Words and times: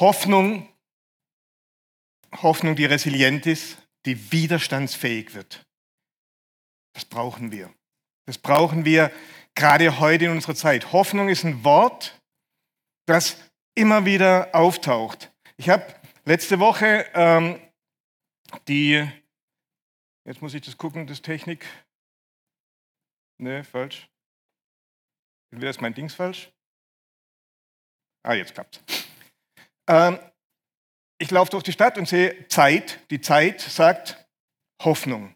Hoffnung, 0.00 0.68
Hoffnung, 2.42 2.74
die 2.74 2.86
resilient 2.86 3.46
ist, 3.46 3.76
die 4.06 4.32
widerstandsfähig 4.32 5.34
wird. 5.34 5.62
Das 6.94 7.04
brauchen 7.04 7.52
wir. 7.52 7.72
Das 8.26 8.38
brauchen 8.38 8.84
wir 8.84 9.12
gerade 9.54 10.00
heute 10.00 10.24
in 10.24 10.30
unserer 10.30 10.54
Zeit. 10.54 10.92
Hoffnung 10.92 11.28
ist 11.28 11.44
ein 11.44 11.64
Wort, 11.64 12.18
das 13.06 13.36
immer 13.74 14.04
wieder 14.06 14.54
auftaucht. 14.54 15.32
Ich 15.56 15.68
habe 15.68 15.94
letzte 16.24 16.58
Woche 16.60 17.06
ähm, 17.14 17.60
die, 18.68 19.06
jetzt 20.24 20.40
muss 20.40 20.54
ich 20.54 20.62
das 20.62 20.76
gucken, 20.76 21.06
das 21.06 21.20
Technik. 21.20 21.66
Ne, 23.38 23.64
falsch. 23.64 24.08
Entweder 25.50 25.70
ist 25.70 25.80
mein 25.80 25.94
Dings 25.94 26.14
falsch. 26.14 26.50
Ah, 28.22 28.34
jetzt 28.34 28.54
klappt's. 28.54 28.99
Ähm, 29.88 30.18
ich 31.18 31.30
laufe 31.30 31.50
durch 31.50 31.62
die 31.62 31.72
Stadt 31.72 31.98
und 31.98 32.08
sehe 32.08 32.48
Zeit. 32.48 33.00
Die 33.10 33.20
Zeit 33.20 33.60
sagt 33.60 34.26
Hoffnung. 34.82 35.34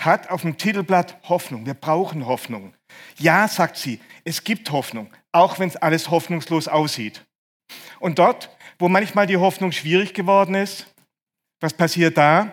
Hat 0.00 0.30
auf 0.30 0.42
dem 0.42 0.58
Titelblatt 0.58 1.16
Hoffnung. 1.28 1.64
Wir 1.64 1.74
brauchen 1.74 2.26
Hoffnung. 2.26 2.74
Ja, 3.18 3.46
sagt 3.46 3.76
sie, 3.76 4.00
es 4.24 4.42
gibt 4.42 4.70
Hoffnung, 4.72 5.12
auch 5.30 5.58
wenn 5.58 5.68
es 5.68 5.76
alles 5.76 6.10
hoffnungslos 6.10 6.66
aussieht. 6.66 7.24
Und 8.00 8.18
dort, 8.18 8.50
wo 8.78 8.88
manchmal 8.88 9.26
die 9.26 9.36
Hoffnung 9.36 9.70
schwierig 9.70 10.12
geworden 10.12 10.56
ist, 10.56 10.92
was 11.60 11.72
passiert 11.72 12.16
da? 12.18 12.50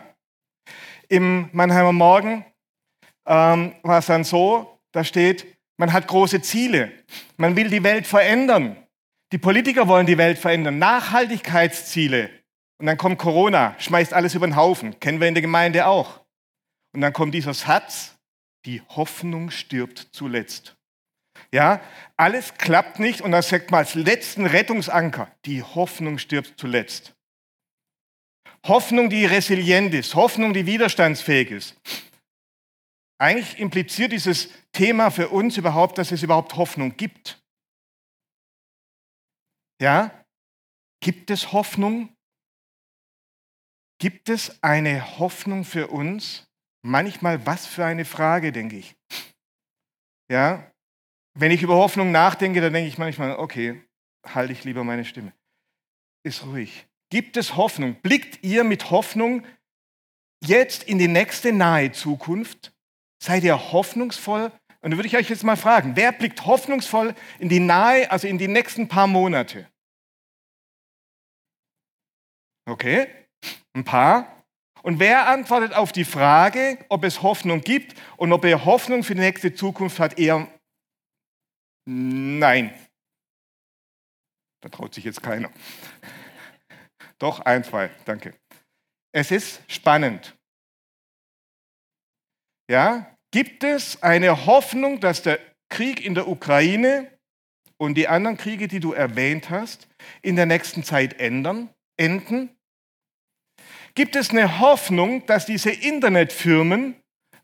Im 1.08 1.50
Mannheimer 1.52 1.92
Morgen 1.92 2.46
ähm, 3.26 3.74
war 3.82 3.98
es 3.98 4.06
dann 4.06 4.24
so, 4.24 4.80
da 4.92 5.04
steht, 5.04 5.58
man 5.78 5.92
hat 5.92 6.08
große 6.08 6.42
Ziele, 6.42 6.92
man 7.38 7.56
will 7.56 7.70
die 7.70 7.84
Welt 7.84 8.06
verändern. 8.06 8.78
Die 9.32 9.38
Politiker 9.38 9.88
wollen 9.88 10.08
die 10.08 10.18
Welt 10.18 10.40
verändern, 10.40 10.80
Nachhaltigkeitsziele. 10.80 12.30
Und 12.80 12.86
dann 12.88 12.98
kommt 12.98 13.20
Corona, 13.20 13.76
schmeißt 13.80 14.14
alles 14.14 14.36
über 14.36 14.48
den 14.48 14.56
Haufen, 14.56 15.00
kennen 15.00 15.20
wir 15.20 15.28
in 15.28 15.36
der 15.36 15.42
Gemeinde 15.42 15.86
auch. 15.86 16.22
Und 16.94 17.02
dann 17.02 17.14
kommt 17.14 17.34
dieser 17.34 17.54
Satz, 17.54 18.18
die 18.66 18.82
Hoffnung 18.90 19.52
stirbt 19.52 20.10
zuletzt. 20.12 20.76
Ja, 21.52 21.82
alles 22.18 22.56
klappt 22.56 23.00
nicht 23.00 23.22
und 23.22 23.32
dann 23.32 23.42
sagt 23.42 23.72
man 23.72 23.80
als 23.80 23.96
letzten 23.96 24.46
Rettungsanker, 24.46 25.32
die 25.46 25.64
Hoffnung 25.64 26.18
stirbt 26.18 26.54
zuletzt. 26.58 27.16
Hoffnung, 28.68 29.10
die 29.10 29.26
resilient 29.26 29.94
ist, 29.94 30.16
Hoffnung, 30.16 30.54
die 30.54 30.66
widerstandsfähig 30.66 31.52
ist. 31.52 31.76
Eigentlich 33.18 33.60
impliziert 33.60 34.12
dieses 34.12 34.50
Thema 34.72 35.12
für 35.12 35.30
uns 35.30 35.58
überhaupt, 35.58 35.98
dass 35.98 36.12
es 36.12 36.24
überhaupt 36.24 36.56
Hoffnung 36.56 36.96
gibt. 36.96 37.39
Ja? 39.82 40.26
Gibt 41.02 41.30
es 41.30 41.52
Hoffnung? 41.54 42.16
Gibt 44.00 44.30
es 44.30 44.62
eine 44.64 45.20
Hoffnung 45.20 45.66
für 45.66 45.88
uns? 45.88 46.48
Manchmal, 46.82 47.46
was 47.46 47.66
für 47.66 47.86
eine 47.86 48.06
Frage, 48.06 48.52
denke 48.52 48.78
ich. 48.78 48.96
Ja? 50.30 50.72
Wenn 51.38 51.52
ich 51.52 51.62
über 51.62 51.76
Hoffnung 51.76 52.12
nachdenke, 52.12 52.62
dann 52.62 52.74
denke 52.74 52.90
ich 52.90 52.98
manchmal, 52.98 53.38
okay, 53.38 53.84
halte 54.26 54.54
ich 54.54 54.64
lieber 54.64 54.84
meine 54.84 55.06
Stimme. 55.06 55.34
Ist 56.24 56.46
ruhig. 56.46 56.88
Gibt 57.10 57.38
es 57.38 57.56
Hoffnung? 57.56 57.96
Blickt 58.02 58.44
ihr 58.44 58.64
mit 58.64 58.92
Hoffnung 58.92 59.46
jetzt 60.44 60.84
in 60.84 61.00
die 61.00 61.08
nächste 61.08 61.52
nahe 61.52 61.92
Zukunft? 61.92 62.74
Seid 63.22 63.44
ihr 63.44 63.72
hoffnungsvoll? 63.72 64.52
Und 64.82 64.92
da 64.92 64.98
würde 64.98 65.08
ich 65.08 65.18
euch 65.18 65.30
jetzt 65.30 65.44
mal 65.44 65.58
fragen, 65.58 65.96
wer 65.96 66.12
blickt 66.12 66.46
hoffnungsvoll 66.46 67.14
in 67.40 67.50
die 67.50 67.60
nahe, 67.60 68.10
also 68.12 68.28
in 68.28 68.38
die 68.38 68.48
nächsten 68.48 68.88
paar 68.88 69.08
Monate? 69.08 69.70
Okay, 72.66 73.08
ein 73.74 73.84
paar. 73.84 74.46
Und 74.84 75.00
wer 75.00 75.28
antwortet 75.28 75.74
auf 75.74 75.92
die 75.92 76.06
Frage, 76.06 76.78
ob 76.88 77.04
es 77.04 77.22
Hoffnung 77.22 77.62
gibt 77.62 78.00
und 78.16 78.32
ob 78.32 78.46
er 78.46 78.64
Hoffnung 78.64 79.04
für 79.04 79.16
die 79.16 79.22
nächste 79.22 79.54
Zukunft 79.54 80.00
hat, 80.00 80.18
eher 80.18 80.48
nein. 81.86 82.74
Da 84.62 84.70
traut 84.70 84.94
sich 84.94 85.04
jetzt 85.04 85.22
keiner. 85.22 85.52
Doch, 87.18 87.42
ein, 87.42 87.64
zwei, 87.64 87.90
danke. 88.06 88.34
Es 89.12 89.32
ist 89.32 89.62
spannend. 89.68 90.38
Ja, 92.70 93.18
gibt 93.32 93.64
es 93.64 94.02
eine 94.04 94.46
Hoffnung, 94.46 95.00
dass 95.00 95.22
der 95.22 95.40
Krieg 95.70 96.04
in 96.04 96.16
der 96.16 96.28
Ukraine 96.28 97.12
und 97.78 97.96
die 97.96 98.08
anderen 98.08 98.38
Kriege, 98.38 98.68
die 98.68 98.80
du 98.80 98.94
erwähnt 98.94 99.50
hast, 99.50 99.88
in 100.22 100.36
der 100.36 100.46
nächsten 100.46 100.84
Zeit 100.84 101.20
ändern, 101.20 101.70
enden? 101.98 102.50
Gibt 103.96 104.16
es 104.16 104.30
eine 104.32 104.60
Hoffnung, 104.60 105.26
dass 105.26 105.46
diese 105.46 105.72
Internetfirmen, 105.72 106.96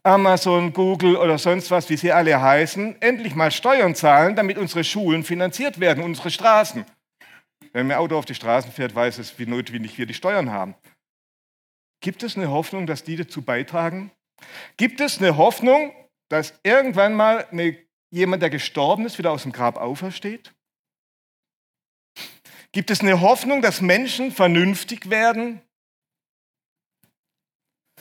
Amazon, 0.03 0.74
Google 0.74 1.18
oder 1.18 1.38
sonst 1.38 1.72
was, 1.72 1.90
wie 1.90 1.97
sie 1.97 2.12
alle 2.12 2.40
heißen, 2.40 3.01
endlich 3.01 3.35
mal 3.35 3.51
Steuern 3.51 3.95
zahlen, 3.95 4.35
damit 4.35 4.57
unsere 4.57 4.84
Schulen 4.84 5.24
finanziert 5.24 5.79
werden, 5.79 6.03
unsere 6.03 6.29
Straßen? 6.29 6.85
Wenn 7.74 7.91
ein 7.91 7.97
Auto 7.97 8.18
auf 8.18 8.25
die 8.25 8.35
Straßen 8.35 8.72
fährt, 8.72 8.95
weiß 8.95 9.18
es, 9.18 9.38
wie 9.40 9.45
notwendig 9.45 9.97
wir 9.97 10.06
die 10.06 10.13
Steuern 10.13 10.51
haben. 10.51 10.75
Gibt 12.01 12.24
es 12.24 12.38
eine 12.38 12.50
Hoffnung, 12.50 12.88
dass 12.88 13.03
die 13.03 13.16
dazu 13.16 13.41
beitragen? 13.41 14.12
Gibt 14.78 15.00
es 15.00 15.19
eine 15.19 15.38
Hoffnung, 15.38 15.94
dass 16.29 16.53
irgendwann 16.63 17.13
mal 17.13 17.46
eine, 17.51 17.78
jemand, 18.12 18.41
der 18.41 18.50
gestorben 18.50 19.06
ist, 19.06 19.18
wieder 19.18 19.31
aus 19.31 19.44
dem 19.44 19.51
Grab 19.51 19.78
aufersteht? 19.78 20.53
Gibt 22.72 22.91
es 22.91 23.01
eine 23.01 23.22
Hoffnung, 23.22 23.62
dass 23.62 23.81
Menschen 23.81 24.31
vernünftig 24.31 25.09
werden? 25.09 25.62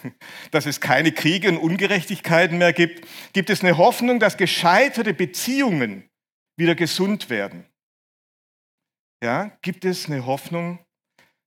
Dass 0.51 0.67
es 0.67 0.83
keine 0.83 1.13
Kriege 1.13 1.49
und 1.49 1.57
Ungerechtigkeiten 1.57 2.59
mehr 2.59 2.75
gibt? 2.75 3.09
Gibt 3.33 3.49
es 3.49 3.63
eine 3.63 3.79
Hoffnung, 3.79 4.21
dass 4.21 4.37
gescheiterte 4.37 5.15
Beziehungen 5.15 6.11
wieder 6.59 6.75
gesund 6.75 7.31
werden? 7.31 7.65
ja, 9.25 9.57
gibt 9.63 9.87
es 9.87 10.07
eine 10.07 10.27
Hoffnung, 10.27 10.85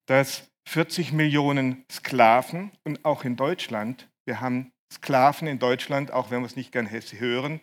dass 0.08 0.50
40 0.68 1.14
Millionen 1.14 1.86
Sklaven 1.92 2.72
und 2.84 3.06
auch 3.06 3.24
in 3.24 3.36
Deutschland, 3.36 4.10
wir 4.26 4.42
haben 4.42 4.72
Sklaven 4.92 5.48
in 5.48 5.60
Deutschland, 5.60 6.12
auch 6.12 6.32
wenn 6.32 6.42
wir 6.42 6.46
es 6.46 6.56
nicht 6.56 6.72
gern 6.72 6.90
hören, 6.90 7.62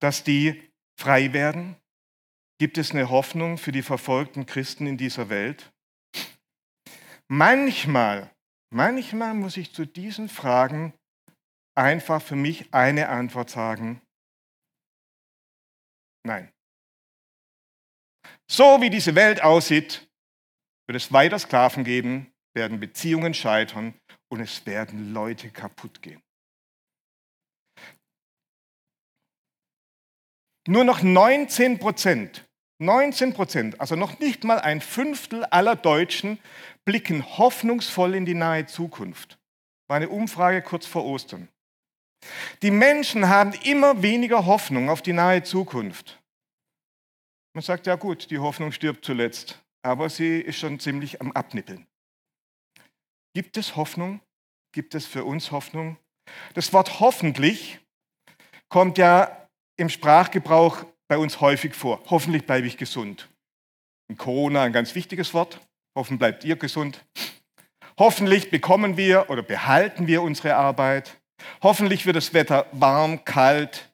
dass 0.00 0.24
die 0.24 0.70
frei 0.98 1.32
werden? 1.32 1.76
Gibt 2.58 2.78
es 2.78 2.92
eine 2.92 3.10
Hoffnung 3.10 3.58
für 3.58 3.72
die 3.72 3.82
verfolgten 3.82 4.46
Christen 4.46 4.86
in 4.86 4.96
dieser 4.96 5.28
Welt? 5.28 5.72
Manchmal, 7.28 8.30
manchmal 8.70 9.34
muss 9.34 9.56
ich 9.56 9.74
zu 9.74 9.86
diesen 9.86 10.28
Fragen 10.28 10.94
einfach 11.76 12.22
für 12.22 12.36
mich 12.36 12.72
eine 12.72 13.08
Antwort 13.08 13.50
sagen. 13.50 14.00
Nein. 16.24 16.52
So 18.50 18.80
wie 18.80 18.90
diese 18.90 19.14
Welt 19.14 19.42
aussieht, 19.42 20.08
wird 20.86 20.96
es 20.96 21.12
weiter 21.12 21.38
Sklaven 21.38 21.82
geben, 21.82 22.32
werden 22.54 22.78
Beziehungen 22.78 23.34
scheitern 23.34 23.94
und 24.28 24.40
es 24.40 24.64
werden 24.66 25.12
Leute 25.12 25.50
kaputt 25.50 26.02
gehen. 26.02 26.22
Nur 30.66 30.84
noch 30.84 31.02
19 31.02 31.78
Prozent, 31.78 32.46
19 32.78 33.34
Prozent, 33.34 33.80
also 33.80 33.96
noch 33.96 34.18
nicht 34.18 34.44
mal 34.44 34.60
ein 34.60 34.80
Fünftel 34.80 35.44
aller 35.44 35.76
Deutschen 35.76 36.38
blicken 36.84 37.38
hoffnungsvoll 37.38 38.14
in 38.14 38.24
die 38.24 38.34
nahe 38.34 38.66
Zukunft. 38.66 39.38
War 39.88 39.98
eine 39.98 40.08
Umfrage 40.08 40.62
kurz 40.62 40.86
vor 40.86 41.04
Ostern. 41.04 41.48
Die 42.62 42.70
Menschen 42.70 43.28
haben 43.28 43.52
immer 43.64 44.02
weniger 44.02 44.46
Hoffnung 44.46 44.88
auf 44.88 45.02
die 45.02 45.12
nahe 45.12 45.42
Zukunft. 45.42 46.22
Man 47.54 47.62
sagt, 47.62 47.86
ja 47.86 47.96
gut, 47.96 48.30
die 48.30 48.38
Hoffnung 48.38 48.72
stirbt 48.72 49.04
zuletzt, 49.04 49.62
aber 49.82 50.08
sie 50.08 50.40
ist 50.40 50.58
schon 50.58 50.80
ziemlich 50.80 51.20
am 51.20 51.32
Abnippeln. 51.32 51.86
Gibt 53.34 53.56
es 53.56 53.74
Hoffnung? 53.74 54.20
Gibt 54.72 54.94
es 54.94 55.06
für 55.06 55.24
uns 55.24 55.50
Hoffnung? 55.50 55.96
Das 56.54 56.72
Wort 56.72 57.00
hoffentlich 57.00 57.80
kommt 58.68 58.96
ja 58.96 59.48
im 59.76 59.88
Sprachgebrauch 59.88 60.84
bei 61.08 61.18
uns 61.18 61.40
häufig 61.40 61.74
vor. 61.74 62.00
Hoffentlich 62.10 62.46
bleibe 62.46 62.68
ich 62.68 62.76
gesund. 62.76 63.28
In 64.08 64.16
Corona 64.16 64.62
ein 64.62 64.72
ganz 64.72 64.94
wichtiges 64.94 65.34
Wort. 65.34 65.60
Hoffen 65.96 66.16
bleibt 66.18 66.44
ihr 66.44 66.54
gesund. 66.54 67.04
Hoffentlich 67.98 68.50
bekommen 68.50 68.96
wir 68.96 69.28
oder 69.30 69.42
behalten 69.42 70.06
wir 70.06 70.22
unsere 70.22 70.54
Arbeit. 70.54 71.20
Hoffentlich 71.60 72.06
wird 72.06 72.16
das 72.16 72.34
Wetter 72.34 72.66
warm, 72.70 73.24
kalt, 73.24 73.92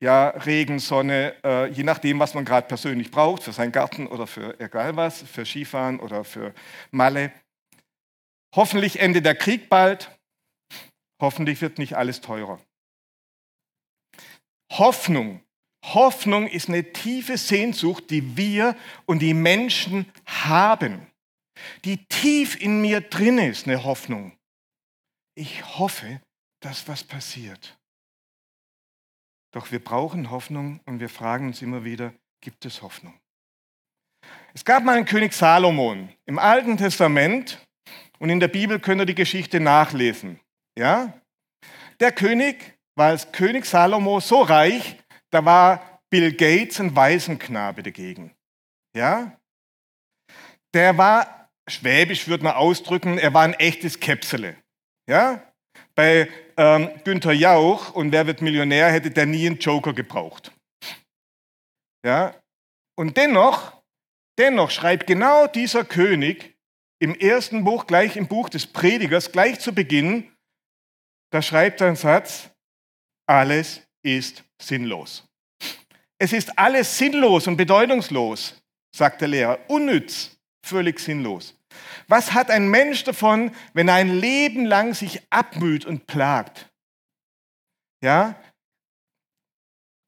ja, 0.00 0.28
Regen, 0.28 0.78
Sonne, 0.78 1.34
äh, 1.44 1.66
je 1.66 1.82
nachdem, 1.82 2.20
was 2.20 2.34
man 2.34 2.44
gerade 2.44 2.68
persönlich 2.68 3.10
braucht, 3.10 3.42
für 3.42 3.52
seinen 3.52 3.72
Garten 3.72 4.06
oder 4.06 4.26
für 4.26 4.58
egal 4.60 4.96
was, 4.96 5.22
für 5.22 5.44
Skifahren 5.44 5.98
oder 5.98 6.22
für 6.24 6.54
Malle. 6.90 7.32
Hoffentlich 8.54 8.98
endet 9.00 9.24
der 9.24 9.34
Krieg 9.34 9.68
bald. 9.68 10.16
Hoffentlich 11.20 11.60
wird 11.60 11.78
nicht 11.78 11.96
alles 11.96 12.20
teurer. 12.20 12.60
Hoffnung. 14.72 15.42
Hoffnung 15.84 16.46
ist 16.46 16.68
eine 16.68 16.92
tiefe 16.92 17.38
Sehnsucht, 17.38 18.10
die 18.10 18.36
wir 18.36 18.76
und 19.06 19.20
die 19.20 19.34
Menschen 19.34 20.10
haben. 20.26 21.06
die 21.84 22.06
tief 22.06 22.60
in 22.60 22.80
mir 22.80 23.00
drin 23.00 23.38
ist, 23.38 23.66
eine 23.66 23.84
Hoffnung. 23.84 24.36
Ich 25.34 25.78
hoffe, 25.78 26.20
dass 26.60 26.88
was 26.88 27.04
passiert. 27.04 27.78
Doch 29.52 29.70
wir 29.70 29.82
brauchen 29.82 30.30
Hoffnung 30.30 30.80
und 30.86 31.00
wir 31.00 31.08
fragen 31.08 31.48
uns 31.48 31.62
immer 31.62 31.84
wieder, 31.84 32.14
gibt 32.40 32.64
es 32.64 32.82
Hoffnung? 32.82 33.18
Es 34.54 34.64
gab 34.64 34.84
mal 34.84 34.96
einen 34.96 35.06
König 35.06 35.32
Salomon 35.32 36.08
im 36.26 36.38
Alten 36.38 36.76
Testament 36.76 37.58
und 38.20 38.28
in 38.28 38.38
der 38.38 38.48
Bibel 38.48 38.78
könnt 38.78 39.00
ihr 39.00 39.06
die 39.06 39.14
Geschichte 39.14 39.60
nachlesen. 39.60 40.40
Ja? 40.78 41.20
Der 41.98 42.12
König 42.12 42.78
war 42.94 43.08
als 43.08 43.32
König 43.32 43.64
Salomo 43.64 44.20
so 44.20 44.42
reich, 44.42 44.96
da 45.30 45.44
war 45.44 46.00
Bill 46.10 46.32
Gates 46.32 46.80
ein 46.80 46.94
Waisenknabe 46.94 47.82
dagegen. 47.82 48.34
Ja? 48.94 49.36
Der 50.74 50.98
war, 50.98 51.50
schwäbisch 51.68 52.28
würde 52.28 52.44
man 52.44 52.54
ausdrücken, 52.54 53.18
er 53.18 53.32
war 53.32 53.42
ein 53.42 53.54
echtes 53.54 53.98
Käpsele. 54.00 54.56
Ja? 55.08 55.42
Bei 55.94 56.28
ähm, 56.56 56.90
Günther 57.04 57.32
Jauch 57.32 57.94
und 57.94 58.12
Wer 58.12 58.26
wird 58.26 58.42
Millionär 58.42 58.92
hätte 58.92 59.10
der 59.10 59.26
nie 59.26 59.46
einen 59.46 59.58
Joker 59.58 59.94
gebraucht. 59.94 60.52
Ja? 62.04 62.34
Und 62.98 63.16
dennoch, 63.16 63.82
dennoch 64.38 64.70
schreibt 64.70 65.06
genau 65.06 65.46
dieser 65.46 65.84
König 65.84 66.54
im 67.00 67.14
ersten 67.14 67.64
Buch, 67.64 67.86
gleich 67.86 68.16
im 68.16 68.28
Buch 68.28 68.48
des 68.48 68.66
Predigers, 68.66 69.32
gleich 69.32 69.58
zu 69.58 69.74
Beginn, 69.74 70.30
da 71.32 71.42
schreibt 71.42 71.80
er 71.80 71.88
einen 71.88 71.96
Satz, 71.96 72.50
alles 73.26 73.82
ist 74.02 74.44
sinnlos. 74.60 75.26
Es 76.18 76.32
ist 76.32 76.58
alles 76.58 76.98
sinnlos 76.98 77.46
und 77.46 77.56
bedeutungslos, 77.56 78.60
sagt 78.94 79.22
der 79.22 79.28
Lehrer, 79.28 79.58
unnütz, 79.68 80.36
völlig 80.64 81.00
sinnlos. 81.00 81.56
Was 82.08 82.32
hat 82.32 82.50
ein 82.50 82.68
Mensch 82.68 83.04
davon, 83.04 83.54
wenn 83.72 83.88
er 83.88 83.94
ein 83.94 84.18
Leben 84.18 84.66
lang 84.66 84.92
sich 84.92 85.22
abmüht 85.30 85.86
und 85.86 86.06
plagt? 86.06 86.68
Ja? 88.02 88.42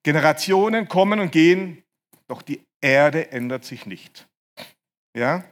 Generationen 0.04 0.88
kommen 0.88 1.20
und 1.20 1.30
gehen, 1.30 1.84
doch 2.26 2.42
die 2.42 2.60
Erde 2.80 3.30
ändert 3.30 3.64
sich 3.64 3.86
nicht. 3.86 4.28
Ja? 5.16 5.44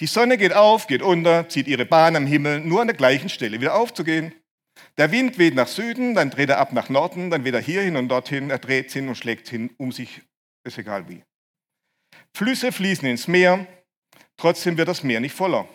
Die 0.00 0.06
Sonne 0.06 0.36
geht 0.36 0.52
auf, 0.52 0.86
geht 0.86 1.02
unter, 1.02 1.48
zieht 1.48 1.68
ihre 1.68 1.86
Bahn 1.86 2.16
am 2.16 2.26
Himmel, 2.26 2.60
nur 2.60 2.82
an 2.82 2.88
der 2.88 2.96
gleichen 2.96 3.28
Stelle 3.28 3.60
wieder 3.60 3.74
aufzugehen. 3.74 4.34
Der 4.98 5.10
Wind 5.10 5.38
weht 5.38 5.54
nach 5.54 5.68
Süden, 5.68 6.14
dann 6.14 6.30
dreht 6.30 6.50
er 6.50 6.58
ab 6.58 6.72
nach 6.72 6.90
Norden, 6.90 7.30
dann 7.30 7.44
wieder 7.44 7.60
hierhin 7.60 7.96
und 7.96 8.08
dorthin, 8.08 8.50
er 8.50 8.58
dreht 8.58 8.92
hin 8.92 9.08
und 9.08 9.16
schlägt 9.16 9.48
hin 9.48 9.70
um 9.78 9.92
sich, 9.92 10.20
ist 10.64 10.76
egal 10.76 11.08
wie. 11.08 11.22
Flüsse 12.34 12.72
fließen 12.72 13.08
ins 13.08 13.26
Meer, 13.26 13.66
trotzdem 14.36 14.76
wird 14.76 14.88
das 14.88 15.02
Meer 15.02 15.20
nicht 15.20 15.34
voller. 15.34 15.66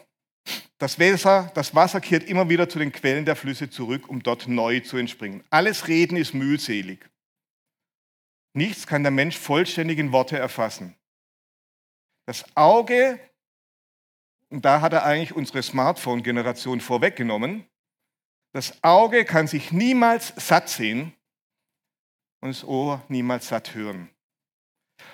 Das 0.77 0.99
Wasser, 0.99 1.51
das 1.55 1.73
Wasser 1.73 2.01
kehrt 2.01 2.23
immer 2.23 2.49
wieder 2.49 2.69
zu 2.69 2.79
den 2.79 2.91
Quellen 2.91 3.25
der 3.25 3.35
Flüsse 3.35 3.69
zurück, 3.69 4.07
um 4.09 4.21
dort 4.21 4.47
neu 4.47 4.79
zu 4.79 4.97
entspringen. 4.97 5.43
Alles 5.49 5.87
Reden 5.87 6.17
ist 6.17 6.33
mühselig. 6.33 7.07
Nichts 8.53 8.85
kann 8.85 9.03
der 9.03 9.11
Mensch 9.11 9.37
vollständig 9.37 9.99
in 9.99 10.11
Worte 10.11 10.37
erfassen. 10.37 10.95
Das 12.25 12.45
Auge 12.55 13.19
und 14.51 14.65
da 14.65 14.81
hat 14.81 14.93
er 14.93 15.05
eigentlich 15.05 15.33
unsere 15.33 15.63
Smartphone-Generation 15.63 16.81
vorweggenommen. 16.81 17.65
Das 18.53 18.83
Auge 18.83 19.23
kann 19.23 19.47
sich 19.47 19.71
niemals 19.71 20.33
satt 20.35 20.67
sehen 20.67 21.13
und 22.41 22.49
das 22.49 22.65
Ohr 22.65 23.01
niemals 23.07 23.47
satt 23.47 23.73
hören. 23.73 24.09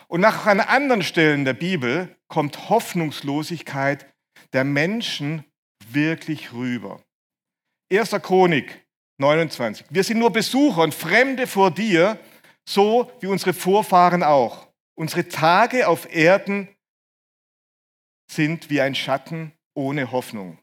Und 0.08 0.22
nach 0.22 0.48
an 0.48 0.60
anderen 0.60 1.04
Stellen 1.04 1.46
der 1.46 1.54
Bibel 1.54 2.16
kommt 2.28 2.70
Hoffnungslosigkeit 2.70 4.12
der 4.54 4.64
Menschen 4.64 5.46
wirklich 5.88 6.52
rüber. 6.52 7.02
1. 7.92 8.10
Chronik 8.24 8.86
29. 9.20 9.86
Wir 9.90 10.04
sind 10.04 10.18
nur 10.18 10.32
Besucher 10.32 10.82
und 10.82 10.96
Fremde 10.96 11.46
vor 11.46 11.70
dir, 11.70 12.20
so 12.68 13.12
wie 13.20 13.28
unsere 13.28 13.54
Vorfahren 13.54 14.24
auch. 14.24 14.68
Unsere 14.96 15.28
Tage 15.28 15.88
auf 15.88 16.12
Erden 16.12 16.70
sind 18.30 18.70
wie 18.70 18.82
ein 18.82 18.96
Schatten 18.96 19.54
ohne 19.74 20.12
Hoffnung. 20.12 20.60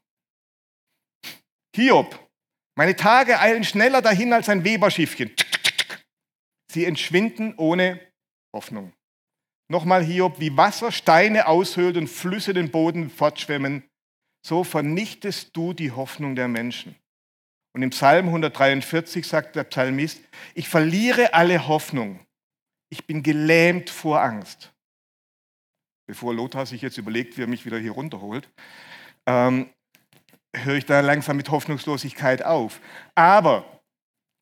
Hiob, 1.75 2.29
meine 2.77 2.97
Tage 2.97 3.41
eilen 3.41 3.65
schneller 3.65 4.03
dahin 4.03 4.33
als 4.33 4.49
ein 4.49 4.65
Weberschiffchen. 4.65 5.35
Sie 6.71 6.85
entschwinden 6.85 7.55
ohne 7.57 8.01
Hoffnung. 8.53 8.93
Nochmal 9.69 10.05
Hiob, 10.05 10.41
wie 10.41 10.57
Wasser 10.57 10.93
Steine 10.93 11.47
aushöhlt 11.47 11.97
und 11.97 12.09
Flüsse 12.09 12.53
den 12.53 12.71
Boden 12.71 13.11
fortschwemmen, 13.11 13.89
so 14.47 14.63
vernichtest 14.63 15.57
du 15.57 15.73
die 15.73 15.93
Hoffnung 15.93 16.37
der 16.37 16.49
Menschen. 16.49 16.97
Und 17.75 17.83
im 17.83 17.91
Psalm 17.91 18.27
143 18.27 19.27
sagt 19.27 19.57
der 19.57 19.65
Psalmist, 19.65 20.21
ich 20.55 20.69
verliere 20.69 21.35
alle 21.35 21.67
Hoffnung. 21.67 22.21
Ich 22.91 23.07
bin 23.07 23.23
gelähmt 23.23 23.91
vor 23.91 24.21
Angst 24.21 24.74
bevor 26.07 26.35
Lothar 26.35 26.67
sich 26.67 26.83
jetzt 26.83 26.99
überlegt, 26.99 27.37
wie 27.37 27.43
er 27.43 27.47
mich 27.47 27.65
wieder 27.65 27.79
hier 27.79 27.93
runterholt, 27.93 28.49
ähm, 29.27 29.71
höre 30.55 30.77
ich 30.77 30.87
da 30.87 31.01
langsam 31.01 31.37
mit 31.37 31.51
Hoffnungslosigkeit 31.51 32.45
auf. 32.45 32.81
Aber 33.15 33.81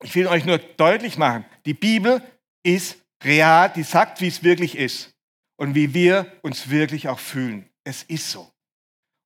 ich 0.03 0.15
will 0.15 0.27
euch 0.27 0.45
nur 0.45 0.59
deutlich 0.59 1.17
machen, 1.17 1.45
die 1.65 1.75
Bibel 1.75 2.23
ist 2.63 2.99
real, 3.25 3.73
die 3.75 3.83
sagt, 3.83 4.21
wie 4.21 4.29
es 4.29 4.43
wirklich 4.43 4.77
ist 4.77 5.15
und 5.57 5.75
wie 5.75 5.95
wir 5.95 6.31
uns 6.43 6.71
wirklich 6.71 7.09
auch 7.09 7.19
fühlen. 7.19 7.69
Es 7.85 8.03
ist 8.03 8.31
so. 8.31 8.51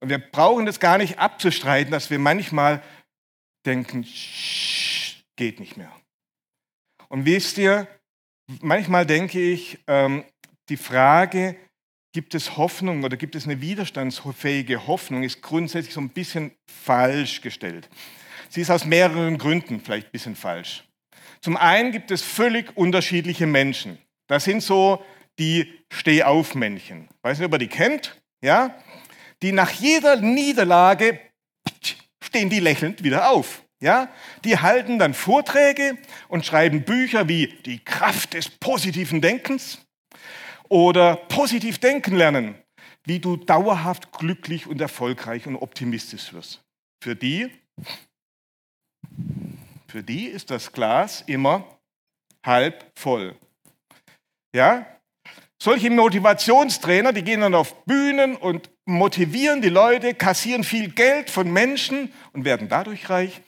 Und 0.00 0.11
wir 0.11 0.19
brauchen 0.19 0.67
das 0.67 0.81
gar 0.81 0.99
nicht 0.99 1.19
abzustreiten, 1.19 1.91
dass 1.91 2.11
wir 2.11 2.19
manchmal 2.19 2.83
denken, 3.65 4.06
geht 5.37 5.61
nicht 5.61 5.77
mehr. 5.77 5.93
Und 7.09 7.25
wisst 7.25 7.59
ihr, 7.59 7.88
manchmal 8.61 9.06
denke 9.06 9.41
ich, 9.41 9.79
ähm, 9.87 10.25
die 10.69 10.77
Frage, 10.77 11.56
gibt 12.16 12.34
es 12.34 12.56
Hoffnung 12.56 13.04
oder 13.04 13.18
gibt 13.18 13.34
es 13.34 13.44
eine 13.44 13.60
widerstandsfähige 13.60 14.86
Hoffnung, 14.86 15.22
ist 15.22 15.42
grundsätzlich 15.42 15.92
so 15.92 16.00
ein 16.00 16.08
bisschen 16.08 16.52
falsch 16.66 17.42
gestellt. 17.42 17.90
Sie 18.48 18.62
ist 18.62 18.70
aus 18.70 18.86
mehreren 18.86 19.36
Gründen 19.36 19.82
vielleicht 19.82 20.06
ein 20.06 20.12
bisschen 20.12 20.34
falsch. 20.34 20.84
Zum 21.42 21.58
einen 21.58 21.92
gibt 21.92 22.10
es 22.10 22.22
völlig 22.22 22.74
unterschiedliche 22.74 23.46
Menschen. 23.46 23.98
Das 24.28 24.44
sind 24.44 24.62
so 24.62 25.04
die 25.38 25.70
Stehaufmännchen. 25.92 27.06
Weiß 27.20 27.38
nicht, 27.38 27.44
ob 27.44 27.52
ihr 27.52 27.58
die 27.58 27.66
kennt? 27.66 28.18
Ja? 28.42 28.74
Die 29.42 29.52
nach 29.52 29.72
jeder 29.72 30.16
Niederlage 30.16 31.20
stehen 32.25 32.49
die 32.49 32.61
lächelnd 32.61 33.04
wieder 33.04 33.30
auf. 33.30 33.62
Ja? 33.78 34.08
Die 34.42 34.58
halten 34.58 34.99
dann 34.99 35.12
Vorträge 35.12 35.99
und 36.28 36.46
schreiben 36.46 36.82
Bücher 36.82 37.28
wie 37.28 37.49
Die 37.66 37.85
Kraft 37.85 38.32
des 38.32 38.49
positiven 38.49 39.20
Denkens 39.20 39.86
oder 40.68 41.16
positiv 41.16 41.78
denken 41.78 42.16
lernen, 42.16 42.54
wie 43.04 43.20
du 43.20 43.37
dauerhaft 43.37 44.12
glücklich 44.12 44.66
und 44.66 44.80
erfolgreich 44.80 45.46
und 45.46 45.56
optimistisch 45.56 46.32
wirst. 46.32 46.62
Für 47.02 47.14
die, 47.14 47.50
für 49.88 50.02
die 50.02 50.26
ist 50.26 50.50
das 50.50 50.73
Glas 50.73 51.23
immer 51.26 51.64
halb 52.44 52.90
voll. 52.96 53.37
Ja? 54.54 54.87
Solche 55.62 55.90
Motivationstrainer, 55.90 57.12
die 57.12 57.23
gehen 57.23 57.40
dann 57.40 57.54
auf 57.54 57.85
Bühnen 57.85 58.37
und 58.37 58.70
motivieren 58.85 59.62
die 59.62 59.68
Leute, 59.68 60.14
kassieren 60.14 60.64
viel 60.64 60.90
Geld 60.90 61.30
von 61.30 61.50
Menschen 61.50 62.12
und 62.32 62.44
werden 62.44 62.68
dadurch 62.68 63.08
reich. 63.08 63.40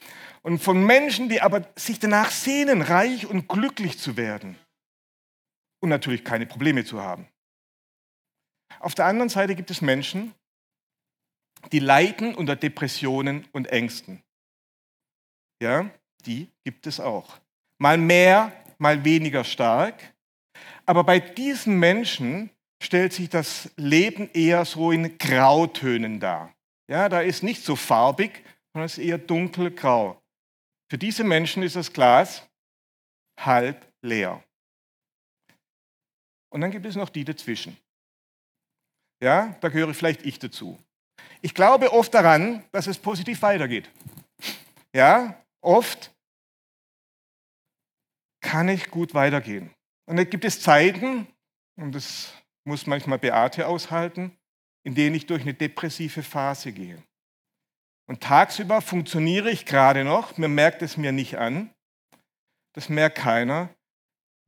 Und 0.42 0.62
von 0.62 0.82
Menschen, 0.82 1.28
die 1.28 1.42
aber 1.42 1.68
sich 1.76 1.98
danach 1.98 2.30
sehnen, 2.30 2.80
reich 2.80 3.26
und 3.26 3.48
glücklich 3.48 3.98
zu 3.98 4.16
werden 4.16 4.56
und 5.80 5.88
natürlich 5.88 6.24
keine 6.24 6.46
Probleme 6.46 6.84
zu 6.84 7.00
haben. 7.00 7.28
Auf 8.80 8.94
der 8.94 9.06
anderen 9.06 9.28
Seite 9.28 9.54
gibt 9.54 9.70
es 9.70 9.80
Menschen, 9.80 10.34
die 11.72 11.80
leiden 11.80 12.34
unter 12.34 12.56
Depressionen 12.56 13.46
und 13.52 13.66
Ängsten. 13.66 14.22
Ja, 15.60 15.90
die 16.24 16.48
gibt 16.64 16.86
es 16.86 17.00
auch. 17.00 17.40
Mal 17.78 17.98
mehr, 17.98 18.52
mal 18.78 19.04
weniger 19.04 19.44
stark. 19.44 20.14
Aber 20.86 21.04
bei 21.04 21.18
diesen 21.18 21.78
Menschen 21.78 22.50
stellt 22.82 23.12
sich 23.12 23.28
das 23.28 23.70
Leben 23.76 24.30
eher 24.32 24.64
so 24.64 24.92
in 24.92 25.18
Grautönen 25.18 26.20
dar. 26.20 26.54
Ja, 26.88 27.08
da 27.08 27.20
ist 27.20 27.42
nicht 27.42 27.64
so 27.64 27.76
farbig, 27.76 28.44
sondern 28.72 28.86
es 28.86 28.98
ist 28.98 29.04
eher 29.04 29.18
dunkelgrau. 29.18 30.20
Für 30.90 30.98
diese 30.98 31.24
Menschen 31.24 31.62
ist 31.62 31.76
das 31.76 31.92
Glas 31.92 32.48
halb 33.38 33.86
leer. 34.02 34.42
Und 36.50 36.60
dann 36.60 36.70
gibt 36.70 36.86
es 36.86 36.96
noch 36.96 37.08
die 37.08 37.24
dazwischen. 37.24 37.76
Ja, 39.22 39.56
da 39.60 39.68
gehöre 39.68 39.94
vielleicht 39.94 40.24
ich 40.24 40.38
dazu. 40.38 40.78
Ich 41.42 41.54
glaube 41.54 41.92
oft 41.92 42.14
daran, 42.14 42.64
dass 42.72 42.86
es 42.86 42.98
positiv 42.98 43.42
weitergeht. 43.42 43.90
Ja, 44.94 45.44
oft 45.60 46.14
kann 48.40 48.68
ich 48.68 48.90
gut 48.90 49.14
weitergehen. 49.14 49.74
Und 50.06 50.16
dann 50.16 50.30
gibt 50.30 50.44
es 50.44 50.60
Zeiten, 50.60 51.26
und 51.76 51.94
das 51.94 52.32
muss 52.64 52.86
manchmal 52.86 53.18
Beate 53.18 53.66
aushalten, 53.66 54.36
in 54.84 54.94
denen 54.94 55.16
ich 55.16 55.26
durch 55.26 55.42
eine 55.42 55.54
depressive 55.54 56.22
Phase 56.22 56.72
gehe. 56.72 57.02
Und 58.08 58.22
tagsüber 58.22 58.80
funktioniere 58.80 59.50
ich 59.50 59.66
gerade 59.66 60.02
noch, 60.02 60.38
man 60.38 60.54
merkt 60.54 60.80
es 60.82 60.96
mir 60.96 61.12
nicht 61.12 61.36
an, 61.36 61.74
das 62.74 62.88
merkt 62.88 63.18
keiner, 63.18 63.68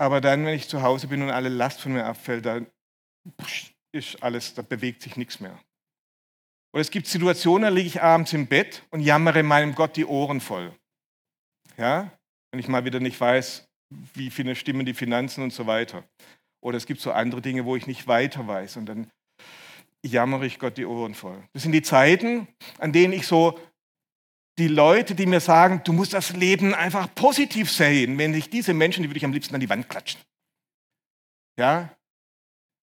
aber 0.01 0.23
dann, 0.23 0.47
wenn 0.47 0.55
ich 0.55 0.67
zu 0.67 0.81
Hause 0.81 1.09
bin 1.09 1.21
und 1.21 1.31
alle 1.31 1.51
Last 1.51 1.83
von 1.83 1.93
mir 1.93 2.07
abfällt, 2.07 2.47
dann 2.47 2.67
ist 3.93 4.23
alles, 4.23 4.55
da 4.55 4.63
bewegt 4.63 5.03
sich 5.03 5.17
nichts 5.17 5.41
mehr. 5.41 5.61
Oder 6.73 6.81
es 6.81 6.91
gibt 6.91 7.07
Situationen, 7.07 7.65
da 7.65 7.69
liege 7.69 7.89
ich 7.89 8.01
abends 8.01 8.33
im 8.33 8.47
Bett 8.47 8.83
und 8.91 9.01
jammere 9.01 9.43
meinem 9.43 9.75
Gott 9.75 9.97
die 9.97 10.07
Ohren 10.07 10.41
voll. 10.41 10.75
Ja? 11.77 12.11
Wenn 12.51 12.61
ich 12.61 12.69
mal 12.69 12.87
wieder 12.87 12.99
nicht 12.99 13.21
weiß, 13.21 13.69
wie 14.15 14.31
viele 14.31 14.57
stimmen 14.57 14.87
die 14.87 14.95
Finanzen 14.95 15.43
und 15.43 15.53
so 15.53 15.67
weiter. 15.67 16.03
Oder 16.63 16.79
es 16.79 16.87
gibt 16.87 17.03
so 17.03 17.13
andere 17.13 17.43
Dinge, 17.43 17.67
wo 17.67 17.77
ich 17.77 17.87
nicht 17.87 18.07
weiter 18.07 18.47
weiß 18.47 18.79
und 18.79 18.87
dann 18.87 19.11
jammere 20.03 20.47
ich 20.47 20.59
Gott 20.59 20.79
die 20.79 20.87
Ohren 20.87 21.15
voll. 21.15 21.43
Das 21.53 21.63
sind 21.63 21.73
die 21.73 21.83
Zeiten, 21.83 22.49
an 22.79 22.95
denen 22.95 23.13
ich 23.13 23.27
so 23.27 23.61
die 24.61 24.69
Leute, 24.69 25.15
die 25.15 25.25
mir 25.25 25.41
sagen, 25.41 25.81
du 25.85 25.93
musst 25.95 26.13
das 26.13 26.31
Leben 26.31 26.75
einfach 26.75 27.13
positiv 27.15 27.71
sehen, 27.71 28.19
wenn 28.19 28.35
sich 28.35 28.51
diese 28.51 28.75
Menschen, 28.75 29.03
die 29.03 29.09
würde 29.09 29.17
ich 29.17 29.25
am 29.25 29.33
liebsten 29.33 29.55
an 29.55 29.61
die 29.61 29.71
Wand 29.71 29.89
klatschen. 29.89 30.21
Ja? 31.59 31.97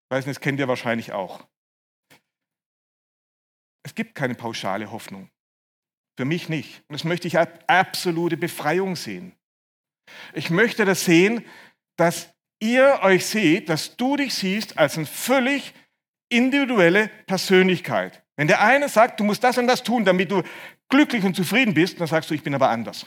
Ich 0.05 0.17
weiß 0.17 0.25
nicht, 0.25 0.37
das 0.37 0.41
kennt 0.41 0.59
ihr 0.59 0.69
wahrscheinlich 0.69 1.13
auch. 1.13 1.47
Es 3.83 3.95
gibt 3.95 4.15
keine 4.15 4.35
pauschale 4.35 4.91
Hoffnung. 4.91 5.31
Für 6.17 6.25
mich 6.25 6.49
nicht. 6.49 6.83
Und 6.89 6.95
das 6.95 7.05
möchte 7.05 7.29
ich 7.29 7.39
als 7.39 7.51
absolute 7.67 8.39
Befreiung 8.39 8.97
sehen. 8.97 9.37
Ich 10.33 10.49
möchte 10.49 10.87
das 10.87 11.05
sehen, 11.05 11.45
dass 11.97 12.35
ihr 12.59 13.01
euch 13.03 13.27
seht, 13.27 13.69
dass 13.69 13.97
du 13.97 14.17
dich 14.17 14.35
siehst 14.35 14.79
als 14.79 14.97
eine 14.97 15.07
völlig 15.07 15.75
individuelle 16.31 17.09
Persönlichkeit. 17.27 18.26
Wenn 18.37 18.49
der 18.49 18.61
eine 18.61 18.89
sagt, 18.89 19.19
du 19.19 19.25
musst 19.25 19.43
das 19.43 19.59
und 19.59 19.67
das 19.67 19.83
tun, 19.83 20.05
damit 20.05 20.31
du 20.31 20.43
glücklich 20.89 21.25
und 21.25 21.35
zufrieden 21.35 21.75
bist, 21.75 22.01
dann 22.01 22.07
sagst 22.07 22.31
du, 22.31 22.35
ich 22.35 22.43
bin 22.43 22.55
aber 22.55 22.69
anders. 22.69 23.07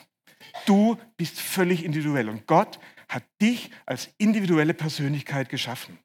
Du 0.66 0.98
bist 1.18 1.40
völlig 1.40 1.84
individuell 1.84 2.30
und 2.30 2.48
Gott 2.48 2.80
hat 3.08 3.24
dich 3.42 3.72
als 3.86 4.10
individuelle 4.18 4.74
Persönlichkeit 4.74 5.50
geschaffen. 5.50 6.00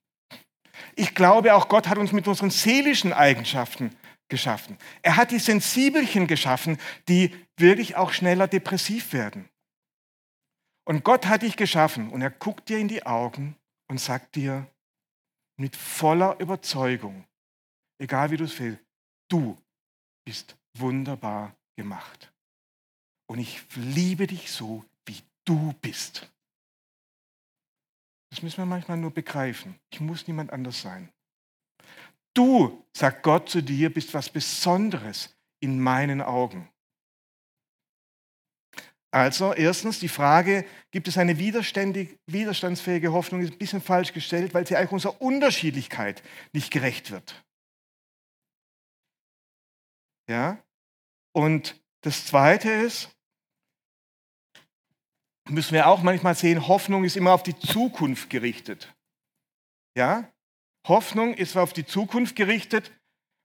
Ich 0.97 1.14
glaube, 1.14 1.54
auch 1.54 1.69
Gott 1.69 1.88
hat 1.88 1.99
uns 1.99 2.12
mit 2.12 2.28
unseren 2.28 2.50
seelischen 2.50 3.12
Eigenschaften 3.12 3.90
geschaffen. 4.28 4.78
Er 5.02 5.16
hat 5.16 5.31
die 5.31 5.38
Sensibelchen 5.38 6.26
geschaffen, 6.26 6.78
die 7.09 7.35
wirklich 7.57 7.97
auch 7.97 8.12
schneller 8.12 8.49
depressiv 8.49 9.12
werden. 9.12 9.49
Und 10.85 11.04
Gott 11.04 11.26
hat 11.26 11.43
dich 11.43 11.57
geschaffen 11.57 12.11
und 12.11 12.21
er 12.21 12.31
guckt 12.31 12.69
dir 12.69 12.78
in 12.78 12.88
die 12.88 13.07
Augen 13.07 13.57
und 13.88 14.00
sagt 14.00 14.35
dir 14.35 14.66
mit 15.57 15.76
voller 15.76 16.38
Überzeugung, 16.40 17.25
egal 17.99 18.31
wie 18.31 18.37
du 18.37 18.45
es 18.45 18.59
willst, 18.59 18.84
du 19.35 19.59
bist 20.25 20.57
wunderbar 20.79 21.57
gemacht. 21.76 22.33
Und 23.26 23.41
ich 23.41 23.62
liebe 23.75 24.29
dich 24.29 24.53
so, 24.53 24.85
wie 25.07 25.21
du 25.45 25.73
bist. 25.81 26.31
Das 28.31 28.43
müssen 28.43 28.59
wir 28.59 28.67
manchmal 28.67 28.97
nur 28.97 29.11
begreifen. 29.11 29.75
Ich 29.91 30.00
muss 30.00 30.29
niemand 30.29 30.53
anders 30.53 30.81
sein. 30.81 31.09
Du, 32.33 32.85
sagt 32.93 33.25
Gott 33.25 33.49
zu 33.49 33.61
dir, 33.61 33.93
bist 33.93 34.14
was 34.14 34.29
Besonderes 34.29 35.35
in 35.61 35.81
meinen 35.81 36.21
Augen. 36.21 36.69
Also 39.11 39.53
erstens 39.53 40.00
die 40.00 40.09
Frage, 40.09 40.64
gibt 40.91 41.07
es 41.09 41.19
eine 41.19 41.38
widerstandsfähige 41.38 43.12
Hoffnung, 43.12 43.43
ist 43.43 43.53
ein 43.53 43.59
bisschen 43.59 43.81
falsch 43.81 44.12
gestellt, 44.12 44.55
weil 44.55 44.67
sie 44.67 44.76
eigentlich 44.76 44.93
unserer 44.93 45.21
Unterschiedlichkeit 45.21 46.23
nicht 46.53 46.73
gerecht 46.73 47.11
wird. 47.12 47.44
Ja? 50.28 50.59
Und 51.33 51.81
das 52.02 52.26
Zweite 52.26 52.71
ist, 52.71 53.11
müssen 55.49 55.75
wir 55.75 55.88
auch 55.88 56.02
manchmal 56.02 56.35
sehen, 56.35 56.69
Hoffnung 56.69 57.04
ist 57.04 57.16
immer 57.16 57.33
auf 57.33 57.43
die 57.43 57.59
Zukunft 57.59 58.31
gerichtet. 58.31 58.95
Ja? 59.97 60.31
Hoffnung 60.87 61.35
ist 61.35 61.57
auf 61.57 61.73
die 61.73 61.87
Zukunft 61.87 62.37
gerichtet, 62.37 62.93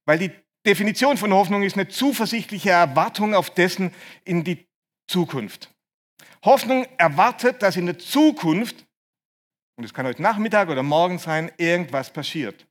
weil 0.06 0.20
die 0.20 0.32
Definition 0.66 1.18
von 1.18 1.34
Hoffnung 1.34 1.64
ist 1.64 1.76
eine 1.76 1.88
zuversichtliche 1.88 2.72
Erwartung 2.72 3.34
auf 3.34 3.50
dessen 3.50 3.94
in 4.26 4.44
die 4.44 4.68
Zukunft. 5.08 5.74
Hoffnung 6.44 6.86
erwartet, 6.98 7.62
dass 7.62 7.76
in 7.76 7.86
der 7.86 7.98
Zukunft, 7.98 8.86
und 9.78 9.84
es 9.84 9.94
kann 9.94 10.06
heute 10.06 10.22
Nachmittag 10.22 10.70
oder 10.70 10.84
morgen 10.84 11.18
sein, 11.18 11.52
irgendwas 11.58 12.12
passiert. 12.12 12.66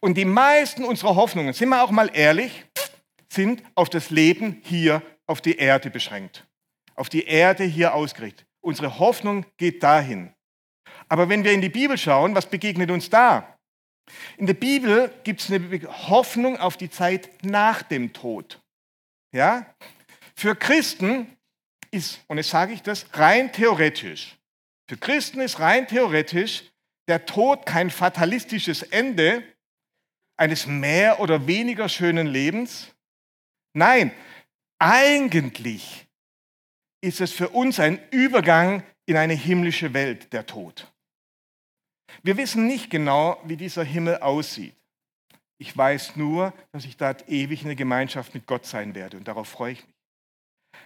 Und 0.00 0.14
die 0.16 0.24
meisten 0.24 0.84
unserer 0.84 1.16
Hoffnungen, 1.16 1.52
sind 1.52 1.68
wir 1.68 1.82
auch 1.82 1.90
mal 1.90 2.10
ehrlich, 2.12 2.66
sind 3.36 3.62
auf 3.76 3.88
das 3.88 4.10
Leben 4.10 4.60
hier 4.64 5.02
auf 5.26 5.40
die 5.40 5.56
Erde 5.56 5.90
beschränkt. 5.90 6.44
Auf 6.96 7.08
die 7.08 7.26
Erde 7.26 7.64
hier 7.64 7.94
ausgerichtet. 7.94 8.46
Unsere 8.60 8.98
Hoffnung 8.98 9.46
geht 9.58 9.82
dahin. 9.82 10.32
Aber 11.08 11.28
wenn 11.28 11.44
wir 11.44 11.52
in 11.52 11.60
die 11.60 11.68
Bibel 11.68 11.96
schauen, 11.96 12.34
was 12.34 12.46
begegnet 12.46 12.90
uns 12.90 13.08
da? 13.10 13.56
In 14.36 14.46
der 14.46 14.54
Bibel 14.54 15.12
gibt 15.24 15.40
es 15.40 15.50
eine 15.50 15.80
Hoffnung 16.08 16.58
auf 16.58 16.76
die 16.76 16.90
Zeit 16.90 17.30
nach 17.44 17.82
dem 17.82 18.12
Tod. 18.12 18.60
Ja? 19.32 19.66
Für 20.34 20.56
Christen 20.56 21.36
ist, 21.90 22.20
und 22.28 22.38
jetzt 22.38 22.50
sage 22.50 22.72
ich 22.72 22.82
das, 22.82 23.06
rein 23.12 23.52
theoretisch. 23.52 24.36
Für 24.88 24.96
Christen 24.96 25.40
ist 25.40 25.60
rein 25.60 25.86
theoretisch 25.86 26.64
der 27.08 27.26
Tod 27.26 27.66
kein 27.66 27.90
fatalistisches 27.90 28.82
Ende 28.82 29.42
eines 30.36 30.66
mehr 30.66 31.20
oder 31.20 31.46
weniger 31.46 31.88
schönen 31.88 32.26
Lebens. 32.26 32.92
Nein, 33.76 34.10
eigentlich 34.78 36.06
ist 37.02 37.20
es 37.20 37.32
für 37.32 37.50
uns 37.50 37.78
ein 37.78 38.00
Übergang 38.10 38.82
in 39.04 39.18
eine 39.18 39.34
himmlische 39.34 39.92
Welt, 39.92 40.32
der 40.32 40.46
Tod. 40.46 40.90
Wir 42.22 42.38
wissen 42.38 42.66
nicht 42.66 42.88
genau, 42.88 43.38
wie 43.44 43.58
dieser 43.58 43.84
Himmel 43.84 44.18
aussieht. 44.18 44.74
Ich 45.58 45.76
weiß 45.76 46.16
nur, 46.16 46.54
dass 46.72 46.86
ich 46.86 46.96
dort 46.96 47.28
ewig 47.28 47.60
in 47.60 47.68
der 47.68 47.76
Gemeinschaft 47.76 48.32
mit 48.32 48.46
Gott 48.46 48.64
sein 48.64 48.94
werde 48.94 49.18
und 49.18 49.28
darauf 49.28 49.48
freue 49.48 49.72
ich 49.72 49.84
mich 49.84 49.96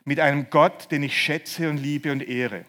mit 0.05 0.19
einem 0.19 0.51
Gott, 0.51 0.91
den 0.91 1.05
ich 1.05 1.21
schätze 1.21 1.69
und 1.71 1.77
liebe 1.77 2.11
und 2.11 2.23
ehre. 2.23 2.65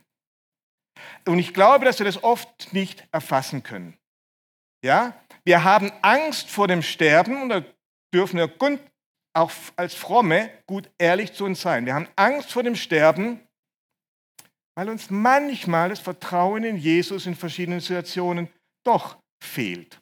Und 1.27 1.39
ich 1.39 1.53
glaube, 1.53 1.85
dass 1.85 1.99
wir 1.99 2.05
das 2.05 2.23
oft 2.23 2.73
nicht 2.73 3.07
erfassen 3.11 3.63
können. 3.63 3.97
Ja? 4.83 5.19
Wir 5.43 5.63
haben 5.63 5.91
Angst 6.03 6.49
vor 6.49 6.67
dem 6.67 6.83
Sterben 6.83 7.41
und 7.41 7.49
da 7.49 7.63
dürfen 8.13 8.37
wir 8.37 8.47
auch 9.33 9.51
als 9.75 9.93
Fromme 9.93 10.51
gut 10.67 10.89
ehrlich 10.97 11.33
zu 11.33 11.45
uns 11.45 11.61
sein. 11.61 11.85
Wir 11.85 11.95
haben 11.95 12.07
Angst 12.15 12.51
vor 12.51 12.63
dem 12.63 12.75
Sterben, 12.75 13.39
weil 14.75 14.89
uns 14.89 15.09
manchmal 15.09 15.89
das 15.89 16.00
Vertrauen 16.00 16.63
in 16.63 16.77
Jesus 16.77 17.25
in 17.25 17.35
verschiedenen 17.35 17.79
Situationen 17.79 18.50
doch 18.83 19.17
fehlt. 19.43 20.01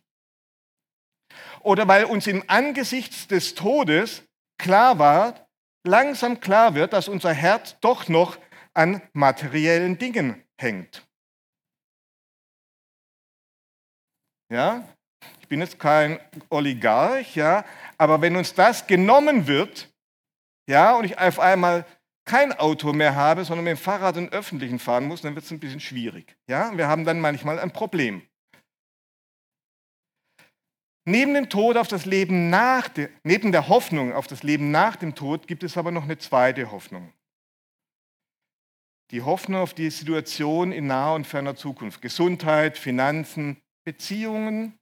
Oder 1.62 1.88
weil 1.88 2.06
uns 2.06 2.28
im 2.28 2.44
Angesicht 2.48 3.32
des 3.32 3.56
Todes 3.56 4.24
klar 4.58 5.00
war, 5.00 5.48
langsam 5.86 6.40
klar 6.40 6.76
wird, 6.76 6.94
dass 6.94 7.08
unser 7.08 7.34
Herz 7.34 7.78
doch 7.82 8.08
noch 8.08 8.38
an 8.74 9.02
materiellen 9.14 9.98
Dingen 9.98 10.44
hängt. 10.58 11.06
Ja, 14.52 14.88
ich 15.42 15.48
bin 15.48 15.60
jetzt 15.62 15.80
kein 15.80 16.20
Oligarch, 16.50 17.36
ja, 17.36 17.66
aber 17.98 18.22
wenn 18.22 18.36
uns 18.36 18.54
das 18.54 18.88
genommen 18.88 19.48
wird, 19.48 19.90
ja, 20.68 20.96
und 20.96 21.06
ich 21.06 21.18
auf 21.18 21.40
einmal 21.40 21.86
kein 22.26 22.54
Auto 22.54 22.94
mehr 22.94 23.16
habe, 23.16 23.44
sondern 23.44 23.64
mit 23.64 23.72
dem 23.72 23.82
Fahrrad 23.82 24.18
und 24.18 24.32
Öffentlichen 24.32 24.78
fahren 24.78 25.06
muss, 25.06 25.22
dann 25.22 25.34
wird 25.34 25.46
es 25.46 25.52
ein 25.52 25.60
bisschen 25.60 25.80
schwierig. 25.80 26.38
Ja, 26.48 26.78
wir 26.78 26.88
haben 26.88 27.04
dann 27.04 27.20
manchmal 27.20 27.60
ein 27.60 27.72
Problem. 27.72 28.22
Neben 31.06 31.34
dem 31.34 31.50
Tod 31.50 31.76
auf 31.76 31.88
das 31.88 32.06
Leben 32.06 32.52
nach, 32.52 32.88
de, 32.88 33.10
neben 33.24 33.52
der 33.52 33.68
Hoffnung 33.68 34.14
auf 34.14 34.28
das 34.28 34.44
Leben 34.44 34.70
nach 34.70 34.96
dem 34.96 35.16
Tod 35.16 35.48
gibt 35.48 35.64
es 35.64 35.76
aber 35.76 35.90
noch 35.90 36.04
eine 36.04 36.20
zweite 36.20 36.72
Hoffnung. 36.72 37.12
Die 39.10 39.24
Hoffnung 39.24 39.62
auf 39.62 39.74
die 39.74 39.90
Situation 39.90 40.72
in 40.72 40.86
naher 40.86 41.16
und 41.16 41.26
ferner 41.26 41.56
Zukunft. 41.56 42.04
Gesundheit, 42.04 42.78
Finanzen, 42.78 43.58
Beziehungen. 43.84 44.79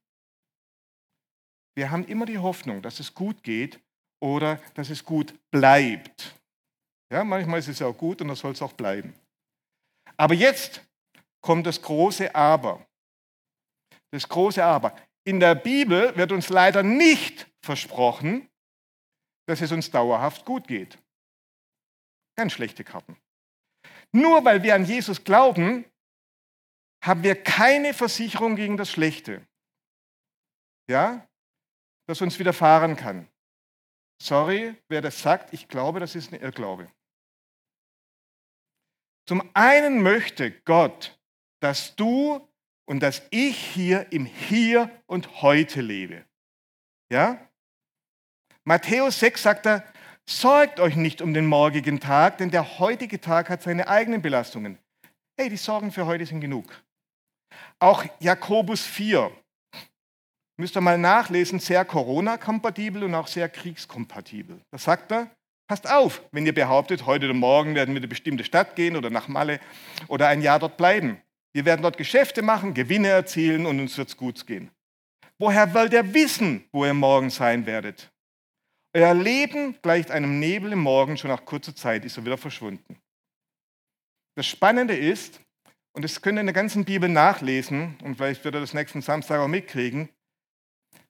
Wir 1.78 1.92
haben 1.92 2.04
immer 2.06 2.26
die 2.26 2.38
Hoffnung, 2.38 2.82
dass 2.82 2.98
es 2.98 3.14
gut 3.14 3.40
geht 3.44 3.78
oder 4.20 4.56
dass 4.74 4.90
es 4.90 5.04
gut 5.04 5.32
bleibt. 5.52 6.34
Ja, 7.08 7.22
manchmal 7.22 7.60
ist 7.60 7.68
es 7.68 7.80
auch 7.80 7.96
gut 7.96 8.20
und 8.20 8.26
das 8.26 8.40
soll 8.40 8.50
es 8.50 8.62
auch 8.62 8.72
bleiben. 8.72 9.14
Aber 10.16 10.34
jetzt 10.34 10.84
kommt 11.40 11.68
das 11.68 11.80
große 11.80 12.34
Aber. 12.34 12.84
Das 14.10 14.28
große 14.28 14.64
Aber. 14.64 14.98
In 15.22 15.38
der 15.38 15.54
Bibel 15.54 16.16
wird 16.16 16.32
uns 16.32 16.48
leider 16.48 16.82
nicht 16.82 17.48
versprochen, 17.64 18.48
dass 19.46 19.60
es 19.60 19.70
uns 19.70 19.88
dauerhaft 19.88 20.44
gut 20.44 20.66
geht. 20.66 20.98
Ganz 22.34 22.54
schlechte 22.54 22.82
Karten. 22.82 23.16
Nur 24.10 24.44
weil 24.44 24.64
wir 24.64 24.74
an 24.74 24.84
Jesus 24.84 25.22
glauben, 25.22 25.84
haben 27.04 27.22
wir 27.22 27.40
keine 27.40 27.94
Versicherung 27.94 28.56
gegen 28.56 28.76
das 28.76 28.90
Schlechte. 28.90 29.46
Ja? 30.90 31.27
Das 32.08 32.20
uns 32.22 32.38
widerfahren 32.38 32.96
kann. 32.96 33.28
Sorry, 34.20 34.74
wer 34.88 35.02
das 35.02 35.20
sagt, 35.20 35.52
ich 35.52 35.68
glaube, 35.68 36.00
das 36.00 36.14
ist 36.14 36.32
ein 36.32 36.40
Irrglaube. 36.40 36.90
Zum 39.28 39.48
einen 39.54 40.02
möchte 40.02 40.50
Gott, 40.62 41.20
dass 41.60 41.94
du 41.96 42.48
und 42.86 43.00
dass 43.00 43.22
ich 43.30 43.58
hier 43.58 44.10
im 44.10 44.24
Hier 44.24 44.90
und 45.06 45.42
Heute 45.42 45.82
lebe. 45.82 46.24
Ja? 47.12 47.46
Matthäus 48.64 49.20
6 49.20 49.42
sagt 49.42 49.66
er, 49.66 49.84
sorgt 50.28 50.80
euch 50.80 50.96
nicht 50.96 51.20
um 51.20 51.34
den 51.34 51.46
morgigen 51.46 52.00
Tag, 52.00 52.38
denn 52.38 52.50
der 52.50 52.78
heutige 52.78 53.20
Tag 53.20 53.50
hat 53.50 53.62
seine 53.62 53.86
eigenen 53.86 54.22
Belastungen. 54.22 54.78
Hey, 55.38 55.50
die 55.50 55.56
Sorgen 55.58 55.92
für 55.92 56.06
heute 56.06 56.24
sind 56.24 56.40
genug. 56.40 56.82
Auch 57.78 58.04
Jakobus 58.18 58.82
4, 58.82 59.30
müsst 60.58 60.76
ihr 60.76 60.80
mal 60.80 60.98
nachlesen, 60.98 61.60
sehr 61.60 61.84
Corona-kompatibel 61.84 63.04
und 63.04 63.14
auch 63.14 63.28
sehr 63.28 63.48
kriegskompatibel. 63.48 64.60
Da 64.70 64.78
sagt 64.78 65.12
er, 65.12 65.30
passt 65.68 65.88
auf, 65.88 66.22
wenn 66.32 66.46
ihr 66.46 66.54
behauptet, 66.54 67.06
heute 67.06 67.26
oder 67.26 67.34
morgen 67.34 67.74
werden 67.74 67.90
wir 67.90 67.98
in 67.98 68.02
eine 68.02 68.08
bestimmte 68.08 68.44
Stadt 68.44 68.76
gehen 68.76 68.96
oder 68.96 69.10
nach 69.10 69.28
Malle 69.28 69.60
oder 70.08 70.28
ein 70.28 70.42
Jahr 70.42 70.58
dort 70.58 70.76
bleiben. 70.76 71.22
Wir 71.54 71.64
werden 71.64 71.82
dort 71.82 71.96
Geschäfte 71.96 72.42
machen, 72.42 72.74
Gewinne 72.74 73.08
erzielen 73.08 73.66
und 73.66 73.80
uns 73.80 73.96
wird 73.96 74.08
es 74.08 74.16
gut 74.16 74.46
gehen. 74.46 74.70
Woher 75.38 75.72
wollt 75.72 75.92
ihr 75.92 76.12
wissen, 76.12 76.64
wo 76.72 76.84
ihr 76.84 76.94
morgen 76.94 77.30
sein 77.30 77.64
werdet? 77.64 78.10
Euer 78.94 79.14
Leben 79.14 79.76
gleicht 79.82 80.10
einem 80.10 80.40
Nebel 80.40 80.72
im 80.72 80.80
Morgen, 80.80 81.16
schon 81.16 81.30
nach 81.30 81.44
kurzer 81.44 81.76
Zeit 81.76 82.04
ist 82.04 82.16
er 82.16 82.24
wieder 82.24 82.38
verschwunden. 82.38 82.98
Das 84.34 84.46
Spannende 84.46 84.96
ist, 84.96 85.40
und 85.92 86.04
das 86.04 86.20
könnt 86.20 86.38
ihr 86.38 86.40
in 86.40 86.46
der 86.46 86.54
ganzen 86.54 86.84
Bibel 86.84 87.08
nachlesen, 87.08 87.96
und 88.02 88.16
vielleicht 88.16 88.44
wird 88.44 88.56
ihr 88.56 88.60
das 88.60 88.74
nächsten 88.74 89.02
Samstag 89.02 89.40
auch 89.40 89.48
mitkriegen, 89.48 90.08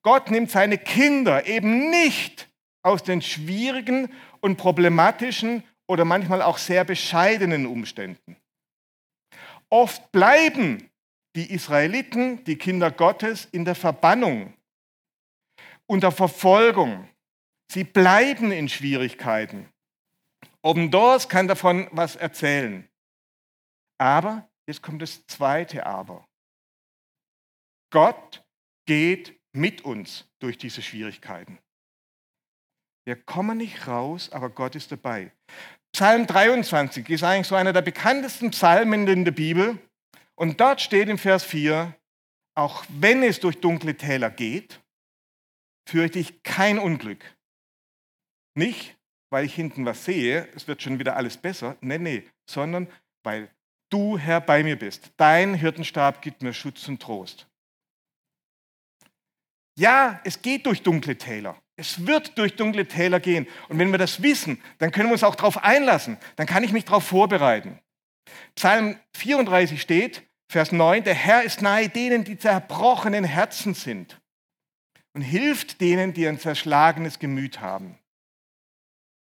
Gott 0.09 0.31
nimmt 0.31 0.51
seine 0.51 0.79
Kinder 0.79 1.45
eben 1.45 1.91
nicht 1.91 2.51
aus 2.83 3.03
den 3.03 3.21
schwierigen 3.21 4.11
und 4.41 4.57
problematischen 4.57 5.63
oder 5.87 6.07
manchmal 6.07 6.41
auch 6.41 6.57
sehr 6.57 6.83
bescheidenen 6.85 7.67
Umständen. 7.67 8.39
Oft 9.69 10.11
bleiben 10.11 10.91
die 11.37 11.53
Israeliten, 11.53 12.43
die 12.45 12.57
Kinder 12.57 12.91
Gottes, 12.91 13.45
in 13.53 13.67
der 13.67 13.75
Verbannung, 13.75 14.55
unter 15.85 16.11
Verfolgung. 16.11 17.07
Sie 17.71 17.85
bleiben 17.85 18.51
in 18.51 18.71
Schwierigkeiten. 18.71 19.69
Obendors 20.63 21.29
kann 21.29 21.49
davon 21.49 21.87
was 21.93 22.17
erzählen. 22.17 22.89
Aber, 24.01 24.49
jetzt 24.67 24.81
kommt 24.81 25.03
das 25.03 25.27
zweite 25.27 25.85
Aber. 25.85 26.27
Gott 27.93 28.43
geht 28.87 29.38
mit 29.59 29.83
uns 29.83 30.27
durch 30.39 30.59
diese 30.59 30.83
Schwierigkeiten. 30.83 31.59
Wir 33.05 33.17
kommen 33.17 33.59
nicht 33.59 33.87
raus, 33.87 34.31
aber 34.33 34.51
Gott 34.51 34.75
ist 34.75 34.93
dabei. 34.93 35.33
Psalm 35.93 36.27
23 36.27 37.09
ist 37.09 37.25
eigentlich 37.25 37.47
so 37.47 37.55
einer 37.55 37.73
der 37.73 37.83
bekanntesten 37.83 38.51
Psalmen 38.51 39.09
in 39.09 39.25
der 39.25 39.33
Bibel. 39.33 39.79
Und 40.35 40.61
dort 40.61 40.81
steht 40.81 41.09
im 41.09 41.19
Vers 41.19 41.45
4, 41.45 41.95
auch 42.55 42.85
wenn 42.89 43.23
es 43.23 43.41
durch 43.41 43.61
dunkle 43.61 43.97
Täler 43.97 44.31
geht, 44.31 44.81
fürchte 45.89 46.19
ich 46.19 46.43
kein 46.43 46.79
Unglück. 46.79 47.25
Nicht, 48.55 48.97
weil 49.31 49.45
ich 49.45 49.55
hinten 49.55 49.85
was 49.87 50.05
sehe, 50.05 50.49
es 50.55 50.69
wird 50.69 50.83
schon 50.83 50.99
wieder 50.99 51.17
alles 51.17 51.37
besser. 51.37 51.77
Nee, 51.81 51.99
nee, 51.99 52.29
sondern 52.49 52.89
weil 53.25 53.51
du, 53.91 54.19
Herr, 54.19 54.41
bei 54.41 54.63
mir 54.63 54.79
bist. 54.79 55.13
Dein 55.17 55.55
Hirtenstab 55.55 56.21
gibt 56.23 56.43
mir 56.43 56.53
Schutz 56.53 56.87
und 56.89 57.01
Trost. 57.01 57.47
Ja, 59.79 60.21
es 60.25 60.43
geht 60.43 60.67
durch 60.67 60.83
dunkle 60.83 61.17
Täler. 61.17 61.57
Es 61.77 62.05
wird 62.05 62.37
durch 62.37 62.57
dunkle 62.57 62.89
Täler 62.89 63.21
gehen. 63.21 63.47
Und 63.69 63.79
wenn 63.79 63.93
wir 63.93 63.99
das 63.99 64.21
wissen, 64.21 64.61
dann 64.79 64.91
können 64.91 65.09
wir 65.09 65.13
uns 65.13 65.23
auch 65.23 65.37
darauf 65.37 65.63
einlassen. 65.63 66.19
Dann 66.35 66.49
kann 66.49 66.65
ich 66.65 66.73
mich 66.73 66.85
darauf 66.85 67.05
vorbereiten. 67.05 67.79
Psalm 68.57 68.99
34 69.17 69.81
steht, 69.81 70.25
Vers 70.51 70.73
9, 70.73 71.05
der 71.05 71.15
Herr 71.15 71.45
ist 71.45 71.63
nahe 71.63 71.89
denen, 71.89 72.25
die 72.25 72.37
zerbrochenen 72.37 73.23
Herzen 73.23 73.75
sind 73.75 74.21
und 75.15 75.23
hilft 75.23 75.81
denen, 75.81 76.13
die 76.13 76.27
ein 76.27 76.41
zerschlagenes 76.41 77.21
Gemüt 77.21 77.61
haben. 77.61 77.99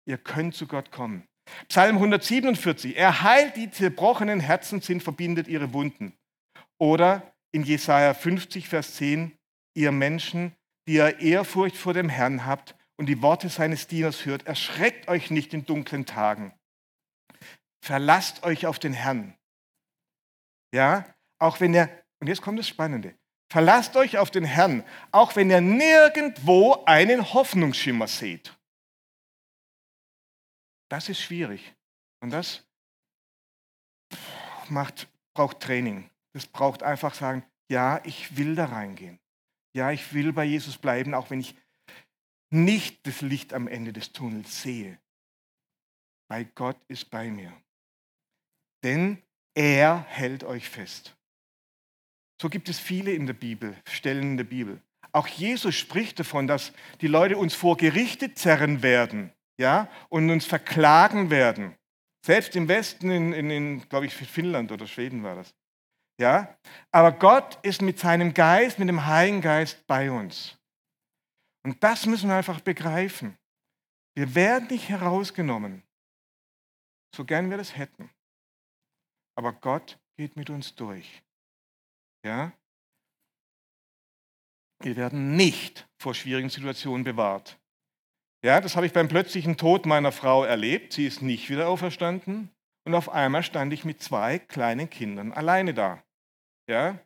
Ihr 0.08 0.18
könnt 0.18 0.56
zu 0.56 0.66
Gott 0.66 0.90
kommen. 0.90 1.28
Psalm 1.68 1.98
147, 1.98 2.98
er 2.98 3.22
heilt 3.22 3.58
die 3.58 3.70
zerbrochenen 3.70 4.40
Herzen 4.40 4.82
sind, 4.82 5.04
verbindet 5.04 5.48
ihre 5.48 5.72
Wunden. 5.72 6.18
Oder 6.80 7.32
in 7.52 7.62
Jesaja 7.62 8.16
50, 8.16 8.68
Vers 8.68 8.96
10, 8.96 9.37
ihr 9.78 9.92
Menschen, 9.92 10.56
die 10.88 10.96
ihr 10.96 11.20
Ehrfurcht 11.20 11.78
vor 11.78 11.94
dem 11.94 12.10
Herrn 12.10 12.46
habt 12.46 12.76
und 12.98 13.06
die 13.06 13.22
Worte 13.22 13.48
seines 13.48 13.88
Dieners 13.88 14.26
hört, 14.26 14.48
erschreckt 14.48 15.08
euch 15.08 15.30
nicht 15.30 15.54
in 15.54 15.66
dunklen 15.66 16.06
Tagen. 16.06 16.54
Verlasst 17.82 18.44
euch 18.44 18.66
auf 18.66 18.80
den 18.80 18.94
Herrn. 18.94 19.38
Ja, 20.74 21.06
auch 21.40 21.60
wenn 21.60 21.74
er, 21.74 21.90
und 22.20 22.28
jetzt 22.28 22.42
kommt 22.42 22.58
das 22.58 22.68
Spannende, 22.68 23.16
verlasst 23.50 23.96
euch 23.96 24.18
auf 24.18 24.32
den 24.32 24.44
Herrn, 24.44 24.84
auch 25.12 25.36
wenn 25.36 25.50
ihr 25.52 25.62
nirgendwo 25.62 26.84
einen 26.86 27.34
Hoffnungsschimmer 27.34 28.08
seht. 28.08 28.58
Das 30.90 31.08
ist 31.08 31.22
schwierig. 31.22 31.76
Und 32.22 32.32
das 32.32 32.66
macht, 34.70 35.08
braucht 35.36 35.60
Training. 35.60 36.10
Das 36.34 36.48
braucht 36.48 36.82
einfach 36.82 37.14
sagen, 37.14 37.46
ja, 37.70 38.02
ich 38.06 38.38
will 38.38 38.56
da 38.56 38.66
reingehen. 38.66 39.20
Ja, 39.78 39.92
ich 39.92 40.12
will 40.12 40.34
bei 40.34 40.44
Jesus 40.44 40.76
bleiben, 40.76 41.14
auch 41.14 41.30
wenn 41.30 41.40
ich 41.40 41.54
nicht 42.50 43.06
das 43.06 43.22
Licht 43.22 43.54
am 43.54 43.68
Ende 43.68 43.94
des 43.94 44.12
Tunnels 44.12 44.64
sehe. 44.64 44.98
Weil 46.30 46.46
Gott 46.46 46.78
ist 46.88 47.12
bei 47.12 47.30
mir. 47.30 47.54
Denn 48.84 49.22
er 49.54 50.04
hält 50.10 50.44
euch 50.44 50.68
fest. 50.68 51.16
So 52.42 52.50
gibt 52.50 52.70
es 52.70 52.80
viele 52.80 53.12
in 53.12 53.28
der 53.28 53.36
Bibel, 53.36 53.76
Stellen 53.88 54.32
in 54.32 54.38
der 54.38 54.46
Bibel. 54.46 54.82
Auch 55.12 55.28
Jesus 55.28 55.76
spricht 55.76 56.18
davon, 56.18 56.48
dass 56.48 56.74
die 57.02 57.08
Leute 57.08 57.38
uns 57.38 57.54
vor 57.54 57.78
Gerichte 57.78 58.34
zerren 58.34 58.82
werden 58.82 59.32
ja, 59.60 59.92
und 60.10 60.32
uns 60.32 60.48
verklagen 60.48 61.30
werden. 61.30 61.76
Selbst 62.26 62.56
im 62.56 62.68
Westen, 62.68 63.12
in, 63.12 63.32
in, 63.32 63.52
in 63.52 63.90
glaube 63.90 64.08
ich, 64.08 64.16
Finnland 64.16 64.72
oder 64.72 64.88
Schweden 64.88 65.22
war 65.22 65.36
das. 65.36 65.54
Ja? 66.20 66.58
Aber 66.92 67.12
Gott 67.12 67.60
ist 67.64 67.82
mit 67.82 68.00
seinem 68.00 68.34
Geist, 68.34 68.80
mit 68.80 68.90
dem 68.90 69.06
Heiligen 69.06 69.42
Geist 69.42 69.86
bei 69.88 70.12
uns. 70.12 70.58
Und 71.64 71.84
das 71.84 72.06
müssen 72.06 72.30
wir 72.30 72.36
einfach 72.36 72.62
begreifen. 72.62 73.38
Wir 74.16 74.34
werden 74.34 74.68
nicht 74.70 74.90
herausgenommen, 74.90 75.84
so 77.16 77.24
gern 77.24 77.50
wir 77.50 77.58
das 77.58 77.76
hätten. 77.76 78.10
Aber 79.36 79.54
Gott 79.54 80.00
geht 80.18 80.36
mit 80.36 80.50
uns 80.50 80.74
durch. 80.76 81.22
Ja? 82.26 82.52
Wir 84.80 84.96
werden 84.96 85.36
nicht 85.36 85.88
vor 86.02 86.16
schwierigen 86.16 86.50
Situationen 86.50 87.04
bewahrt. 87.04 87.60
Ja, 88.44 88.62
das 88.62 88.76
habe 88.76 88.86
ich 88.86 88.94
beim 88.94 89.08
plötzlichen 89.08 89.58
Tod 89.58 89.86
meiner 89.86 90.12
Frau 90.12 90.44
erlebt. 90.44 90.94
Sie 90.94 91.06
ist 91.06 91.22
nicht 91.22 91.50
wieder 91.50 91.68
auferstanden. 91.68 92.50
Und 92.86 92.96
auf 92.96 93.10
einmal 93.10 93.44
stand 93.44 93.74
ich 93.74 93.84
mit 93.84 94.02
zwei 94.02 94.40
kleinen 94.40 94.90
Kindern 94.90 95.34
alleine 95.34 95.74
da. 95.74 96.04
Ja? 96.68 97.00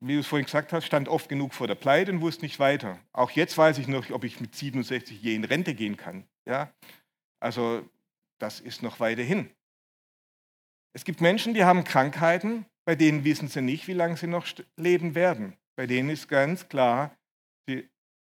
Wie 0.00 0.14
du 0.14 0.20
es 0.20 0.26
vorhin 0.26 0.44
gesagt 0.44 0.72
hast, 0.72 0.84
stand 0.84 1.08
oft 1.08 1.28
genug 1.28 1.54
vor 1.54 1.66
der 1.66 1.74
Pleite 1.74 2.12
und 2.12 2.20
wusste 2.20 2.44
nicht 2.44 2.58
weiter. 2.58 3.00
Auch 3.12 3.30
jetzt 3.30 3.56
weiß 3.56 3.78
ich 3.78 3.88
noch, 3.88 4.10
ob 4.10 4.24
ich 4.24 4.40
mit 4.40 4.54
67 4.54 5.22
je 5.22 5.34
in 5.34 5.44
Rente 5.44 5.74
gehen 5.74 5.96
kann. 5.96 6.28
Ja? 6.46 6.72
Also 7.40 7.88
das 8.38 8.60
ist 8.60 8.82
noch 8.82 9.00
weiter 9.00 9.22
hin. 9.22 9.50
Es 10.94 11.04
gibt 11.04 11.20
Menschen, 11.20 11.54
die 11.54 11.64
haben 11.64 11.84
Krankheiten, 11.84 12.66
bei 12.86 12.94
denen 12.94 13.24
wissen 13.24 13.48
sie 13.48 13.62
nicht, 13.62 13.88
wie 13.88 13.92
lange 13.92 14.16
sie 14.16 14.26
noch 14.26 14.46
leben 14.76 15.14
werden. 15.14 15.56
Bei 15.76 15.86
denen 15.86 16.10
ist 16.10 16.28
ganz 16.28 16.68
klar, 16.68 17.16
die, 17.68 17.88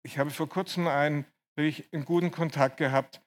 ich 0.05 0.18
habe 0.18 0.31
vor 0.31 0.49
kurzem 0.49 0.87
einen, 0.88 1.25
wirklich 1.57 1.92
einen 1.92 2.05
guten 2.05 2.31
Kontakt 2.31 2.77
gehabt, 2.77 3.21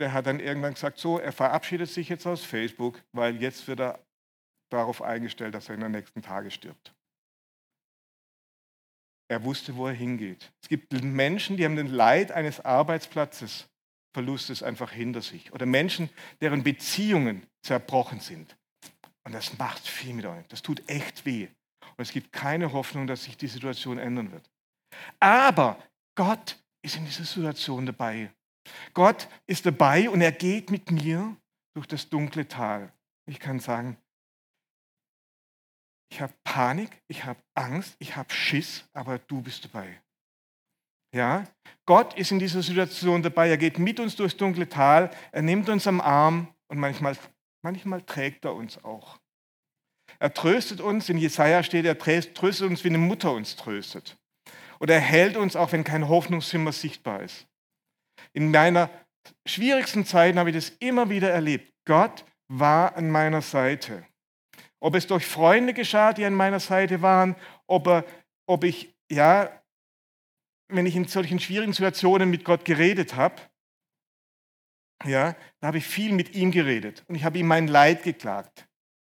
der 0.00 0.12
hat 0.12 0.26
dann 0.26 0.40
irgendwann 0.40 0.74
gesagt, 0.74 0.98
so, 0.98 1.18
er 1.18 1.32
verabschiedet 1.32 1.88
sich 1.88 2.08
jetzt 2.08 2.26
aus 2.26 2.44
Facebook, 2.44 3.02
weil 3.12 3.40
jetzt 3.40 3.66
wird 3.68 3.80
er 3.80 4.03
darauf 4.74 5.02
eingestellt, 5.02 5.54
dass 5.54 5.68
er 5.68 5.74
in 5.74 5.80
den 5.80 5.92
nächsten 5.92 6.22
Tagen 6.22 6.50
stirbt. 6.50 6.94
Er 9.28 9.42
wusste, 9.44 9.74
wo 9.76 9.86
er 9.86 9.94
hingeht. 9.94 10.52
Es 10.62 10.68
gibt 10.68 10.92
Menschen, 10.92 11.56
die 11.56 11.64
haben 11.64 11.76
den 11.76 11.88
Leid 11.88 12.30
eines 12.30 12.60
Arbeitsplatzes, 12.60 13.68
Verlustes 14.12 14.62
einfach 14.62 14.92
hinter 14.92 15.22
sich. 15.22 15.52
Oder 15.52 15.66
Menschen, 15.66 16.08
deren 16.40 16.62
Beziehungen 16.62 17.46
zerbrochen 17.62 18.20
sind. 18.20 18.56
Und 19.24 19.32
das 19.32 19.58
macht 19.58 19.86
viel 19.86 20.14
mit 20.14 20.26
euch. 20.26 20.46
Das 20.48 20.62
tut 20.62 20.88
echt 20.88 21.24
weh. 21.24 21.48
Und 21.96 22.02
es 22.02 22.12
gibt 22.12 22.32
keine 22.32 22.72
Hoffnung, 22.72 23.06
dass 23.06 23.24
sich 23.24 23.36
die 23.36 23.48
Situation 23.48 23.98
ändern 23.98 24.30
wird. 24.30 24.48
Aber 25.18 25.82
Gott 26.14 26.56
ist 26.82 26.96
in 26.96 27.04
dieser 27.04 27.24
Situation 27.24 27.86
dabei. 27.86 28.30
Gott 28.92 29.28
ist 29.46 29.66
dabei 29.66 30.08
und 30.08 30.20
er 30.20 30.32
geht 30.32 30.70
mit 30.70 30.90
mir 30.90 31.36
durch 31.74 31.86
das 31.86 32.08
dunkle 32.08 32.46
Tal. 32.46 32.92
Ich 33.26 33.40
kann 33.40 33.58
sagen, 33.58 33.96
ich 36.10 36.20
habe 36.20 36.32
Panik, 36.44 37.02
ich 37.08 37.24
habe 37.24 37.40
Angst, 37.54 37.96
ich 37.98 38.16
habe 38.16 38.32
Schiss, 38.32 38.84
aber 38.92 39.18
du 39.18 39.42
bist 39.42 39.64
dabei. 39.64 40.00
Ja? 41.14 41.44
Gott 41.86 42.14
ist 42.14 42.32
in 42.32 42.38
dieser 42.38 42.62
Situation 42.62 43.22
dabei. 43.22 43.48
Er 43.48 43.56
geht 43.56 43.78
mit 43.78 44.00
uns 44.00 44.16
durchs 44.16 44.36
dunkle 44.36 44.68
Tal. 44.68 45.10
Er 45.32 45.42
nimmt 45.42 45.68
uns 45.68 45.86
am 45.86 46.00
Arm 46.00 46.54
und 46.68 46.78
manchmal, 46.78 47.16
manchmal 47.62 48.02
trägt 48.02 48.44
er 48.44 48.54
uns 48.54 48.82
auch. 48.84 49.18
Er 50.18 50.32
tröstet 50.32 50.80
uns, 50.80 51.08
in 51.08 51.18
Jesaja 51.18 51.62
steht, 51.62 51.84
er 51.84 51.98
tröstet 51.98 52.62
uns, 52.62 52.84
wie 52.84 52.88
eine 52.88 52.98
Mutter 52.98 53.32
uns 53.32 53.56
tröstet. 53.56 54.16
Oder 54.80 54.94
er 54.94 55.00
hält 55.00 55.36
uns, 55.36 55.56
auch 55.56 55.72
wenn 55.72 55.84
kein 55.84 56.08
Hoffnungsschimmer 56.08 56.72
sichtbar 56.72 57.22
ist. 57.22 57.46
In 58.32 58.50
meiner 58.50 58.90
schwierigsten 59.46 60.04
Zeiten 60.04 60.38
habe 60.38 60.50
ich 60.50 60.56
das 60.56 60.70
immer 60.80 61.10
wieder 61.10 61.30
erlebt. 61.30 61.72
Gott 61.86 62.24
war 62.48 62.96
an 62.96 63.10
meiner 63.10 63.42
Seite. 63.42 64.06
Ob 64.84 64.94
es 64.96 65.06
durch 65.06 65.24
Freunde 65.24 65.72
geschah, 65.72 66.12
die 66.12 66.26
an 66.26 66.34
meiner 66.34 66.60
Seite 66.60 67.00
waren, 67.00 67.36
ob, 67.66 68.06
ob 68.44 68.64
ich, 68.64 68.94
ja, 69.10 69.62
wenn 70.68 70.84
ich 70.84 70.94
in 70.94 71.08
solchen 71.08 71.40
schwierigen 71.40 71.72
Situationen 71.72 72.28
mit 72.28 72.44
Gott 72.44 72.66
geredet 72.66 73.14
habe, 73.16 73.40
ja, 75.06 75.36
da 75.60 75.68
habe 75.68 75.78
ich 75.78 75.86
viel 75.86 76.12
mit 76.12 76.34
ihm 76.34 76.50
geredet 76.50 77.02
und 77.08 77.14
ich 77.14 77.24
habe 77.24 77.38
ihm 77.38 77.46
mein 77.46 77.66
Leid 77.66 78.02
geklagt. 78.02 78.68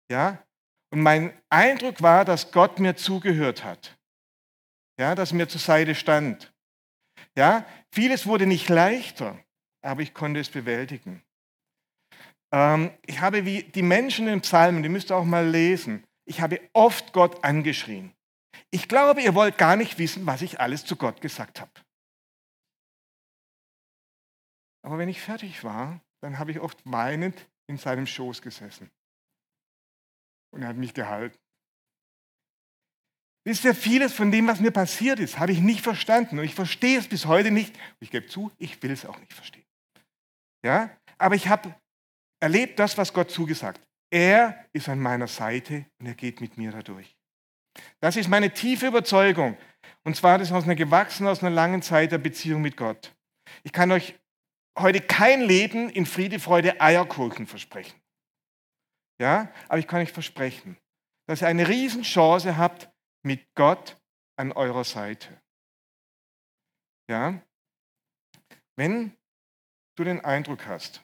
Ja, 0.08 0.46
und 0.92 1.00
mein 1.00 1.36
Eindruck 1.48 2.00
war, 2.02 2.24
dass 2.24 2.52
Gott 2.52 2.78
mir 2.78 2.94
zugehört 2.94 3.64
hat. 3.64 3.98
Ja, 4.96 5.16
dass 5.16 5.32
er 5.32 5.38
mir 5.38 5.48
zur 5.48 5.60
Seite 5.60 5.96
stand. 5.96 6.54
Ja, 7.36 7.66
vieles 7.90 8.28
wurde 8.28 8.46
nicht 8.46 8.68
leichter, 8.68 9.36
aber 9.82 10.02
ich 10.02 10.14
konnte 10.14 10.38
es 10.38 10.50
bewältigen. 10.50 11.23
Ähm, 12.54 12.92
ich 13.04 13.20
habe 13.20 13.44
wie 13.44 13.64
die 13.64 13.82
Menschen 13.82 14.28
in 14.28 14.40
Psalmen, 14.40 14.84
die 14.84 14.88
müsst 14.88 15.10
ihr 15.10 15.16
auch 15.16 15.24
mal 15.24 15.44
lesen, 15.44 16.04
ich 16.24 16.40
habe 16.40 16.60
oft 16.72 17.12
Gott 17.12 17.42
angeschrien. 17.42 18.14
Ich 18.70 18.88
glaube, 18.88 19.22
ihr 19.22 19.34
wollt 19.34 19.58
gar 19.58 19.74
nicht 19.74 19.98
wissen, 19.98 20.24
was 20.24 20.40
ich 20.40 20.60
alles 20.60 20.84
zu 20.84 20.94
Gott 20.94 21.20
gesagt 21.20 21.60
habe. 21.60 21.72
Aber 24.82 24.98
wenn 24.98 25.08
ich 25.08 25.20
fertig 25.20 25.64
war, 25.64 26.00
dann 26.22 26.38
habe 26.38 26.52
ich 26.52 26.60
oft 26.60 26.78
weinend 26.84 27.48
in 27.66 27.76
seinem 27.76 28.06
Schoß 28.06 28.40
gesessen. 28.40 28.88
Und 30.52 30.62
er 30.62 30.68
hat 30.68 30.76
mich 30.76 30.94
gehalten. 30.94 31.36
Wisst 33.44 33.64
ihr, 33.64 33.74
vieles 33.74 34.14
von 34.14 34.30
dem, 34.30 34.46
was 34.46 34.60
mir 34.60 34.70
passiert 34.70 35.18
ist, 35.18 35.40
habe 35.40 35.50
ich 35.50 35.60
nicht 35.60 35.80
verstanden. 35.80 36.38
Und 36.38 36.44
ich 36.44 36.54
verstehe 36.54 36.98
es 36.98 37.08
bis 37.08 37.26
heute 37.26 37.50
nicht. 37.50 37.76
Ich 37.98 38.12
gebe 38.12 38.26
zu, 38.26 38.52
ich 38.58 38.80
will 38.82 38.92
es 38.92 39.04
auch 39.04 39.18
nicht 39.18 39.32
verstehen. 39.32 39.66
Ja? 40.64 40.96
Aber 41.18 41.34
ich 41.34 41.48
habe 41.48 41.74
erlebt 42.44 42.78
das, 42.78 42.98
was 42.98 43.12
Gott 43.12 43.30
zugesagt. 43.30 43.80
Er 44.10 44.66
ist 44.74 44.90
an 44.90 45.00
meiner 45.00 45.26
Seite 45.26 45.86
und 45.98 46.06
er 46.06 46.14
geht 46.14 46.42
mit 46.42 46.58
mir 46.58 46.70
dadurch. 46.72 47.16
Das 48.00 48.16
ist 48.16 48.28
meine 48.28 48.52
tiefe 48.52 48.86
Überzeugung. 48.86 49.56
Und 50.04 50.14
zwar 50.14 50.36
das 50.36 50.52
aus 50.52 50.64
einer 50.64 50.74
gewachsenen, 50.74 51.30
aus 51.30 51.42
einer 51.42 51.54
langen 51.54 51.80
Zeit 51.80 52.12
der 52.12 52.18
Beziehung 52.18 52.60
mit 52.60 52.76
Gott. 52.76 53.14
Ich 53.62 53.72
kann 53.72 53.90
euch 53.90 54.14
heute 54.78 55.00
kein 55.00 55.40
Leben 55.40 55.88
in 55.88 56.04
Friede, 56.04 56.38
Freude, 56.38 56.80
Eierkuchen 56.82 57.46
versprechen. 57.46 57.98
Ja, 59.18 59.50
aber 59.68 59.78
ich 59.78 59.88
kann 59.88 60.02
euch 60.02 60.12
versprechen, 60.12 60.76
dass 61.26 61.40
ihr 61.40 61.48
eine 61.48 61.66
Riesenchance 61.66 62.58
habt 62.58 62.90
mit 63.22 63.42
Gott 63.54 63.96
an 64.36 64.52
eurer 64.52 64.84
Seite. 64.84 65.40
Ja, 67.08 67.40
wenn 68.76 69.16
du 69.96 70.04
den 70.04 70.22
Eindruck 70.22 70.66
hast, 70.66 71.02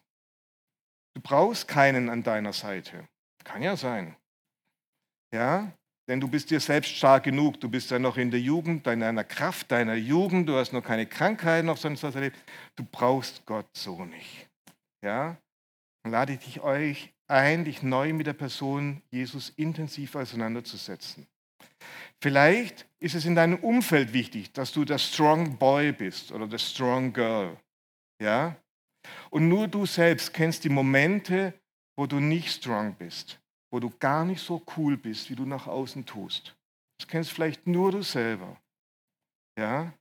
du 1.15 1.21
brauchst 1.21 1.69
keinen 1.69 2.09
an 2.09 2.23
deiner 2.23 2.53
Seite, 2.53 3.09
kann 3.45 3.63
ja 3.63 3.77
sein. 3.77 4.17
Ja, 5.33 5.73
denn 6.11 6.21
du 6.21 6.27
bist 6.27 6.51
dir 6.51 6.59
selbst 6.59 6.91
stark 6.91 7.23
genug. 7.23 7.61
Du 7.61 7.69
bist 7.69 7.93
ja 7.93 8.01
noch 8.01 8.17
in 8.17 8.33
der 8.33 8.41
Jugend, 8.41 8.85
in 8.89 9.03
einer 9.03 9.23
Kraft 9.23 9.71
deiner 9.71 9.95
Jugend. 9.95 10.49
Du 10.49 10.57
hast 10.57 10.73
noch 10.73 10.83
keine 10.83 11.07
Krankheiten, 11.07 11.67
noch 11.67 11.77
sonst 11.77 12.03
was 12.03 12.17
erlebt. 12.17 12.37
Du 12.75 12.85
brauchst 12.85 13.47
Gott 13.47 13.69
so 13.75 14.05
nicht. 14.05 14.49
Ja? 15.05 15.37
Dann 16.03 16.11
lade 16.11 16.33
ich 16.33 16.41
dich 16.41 16.61
euch 16.63 17.13
ein, 17.29 17.65
dich 17.65 17.85
neu 17.85 18.13
mit 18.13 18.27
der 18.27 18.33
Person 18.33 19.03
Jesus 19.13 19.51
intensiv 19.51 20.17
auseinanderzusetzen. 20.17 21.29
Vielleicht 22.21 22.89
ist 22.99 23.15
es 23.15 23.25
in 23.25 23.37
deinem 23.37 23.61
Umfeld 23.61 24.13
wichtig, 24.13 24.53
dass 24.53 24.73
du 24.73 24.85
der 24.85 24.99
Strong 24.99 25.59
Boy 25.59 25.93
bist 25.93 26.33
oder 26.33 26.49
der 26.49 26.59
Strong 26.59 27.13
Girl. 27.13 27.57
Ja? 28.21 28.57
Und 29.31 29.49
nur 29.49 29.69
du 29.69 29.87
selbst 29.87 30.35
kennst 30.35 30.65
die 30.65 30.69
Momente, 30.69 31.55
wo 31.97 32.07
du 32.07 32.21
nicht 32.21 32.51
strong 32.51 32.95
bist, 32.95 33.41
wo 33.73 33.79
du 33.79 33.91
gar 33.99 34.25
nicht 34.25 34.43
so 34.43 34.63
cool 34.77 34.97
bist, 34.97 35.31
wie 35.31 35.37
du 35.37 35.47
nach 35.47 35.67
außen 35.67 36.05
tust. 36.05 36.57
Das 36.99 37.09
kennst 37.09 37.31
vielleicht 37.31 37.67
nur 37.67 37.93
du 37.93 38.03
selber. 38.03 38.61
Ja? 39.59 39.93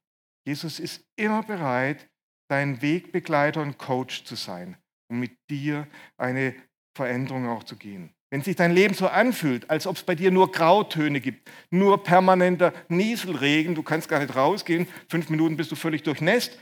Jesus 0.46 0.80
ist 0.80 1.04
immer 1.16 1.44
bereit, 1.44 2.10
dein 2.50 2.82
Wegbegleiter 2.82 3.62
und 3.62 3.78
Coach 3.78 4.24
zu 4.24 4.36
sein, 4.36 4.76
um 5.12 5.20
mit 5.20 5.38
dir 5.50 5.88
eine 6.18 6.56
Veränderung 6.96 7.48
auch 7.48 7.64
zu 7.64 7.76
gehen. 7.76 8.10
Wenn 8.32 8.44
sich 8.44 8.56
dein 8.56 8.72
Leben 8.72 8.94
so 8.94 9.08
anfühlt, 9.08 9.70
als 9.70 9.88
ob 9.88 9.96
es 9.96 10.04
bei 10.04 10.14
dir 10.14 10.30
nur 10.30 10.52
Grautöne 10.52 11.20
gibt, 11.20 11.50
nur 11.72 12.04
permanenter 12.04 12.74
Nieselregen, 12.88 13.74
du 13.74 13.82
kannst 13.82 14.08
gar 14.08 14.20
nicht 14.20 14.36
rausgehen, 14.36 14.88
fünf 15.08 15.30
Minuten 15.30 15.58
bist 15.58 15.72
du 15.72 15.76
völlig 15.76 16.04
durchnässt, 16.04 16.60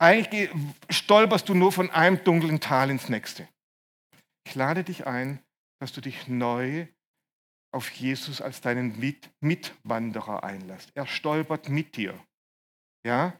eigentlich 0.00 0.50
stolperst 0.88 1.48
du 1.48 1.54
nur 1.54 1.72
von 1.72 1.90
einem 1.90 2.24
dunklen 2.24 2.60
Tal 2.60 2.90
ins 2.90 3.08
nächste. 3.08 3.46
Ich 4.46 4.54
lade 4.54 4.82
dich 4.82 5.06
ein, 5.06 5.42
dass 5.78 5.92
du 5.92 6.00
dich 6.00 6.26
neu 6.26 6.86
auf 7.72 7.90
Jesus 7.90 8.40
als 8.40 8.60
deinen 8.60 8.98
Mitwanderer 9.40 10.42
einlässt. 10.42 10.90
Er 10.94 11.06
stolpert 11.06 11.68
mit 11.68 11.96
dir. 11.96 12.18
Ja? 13.06 13.38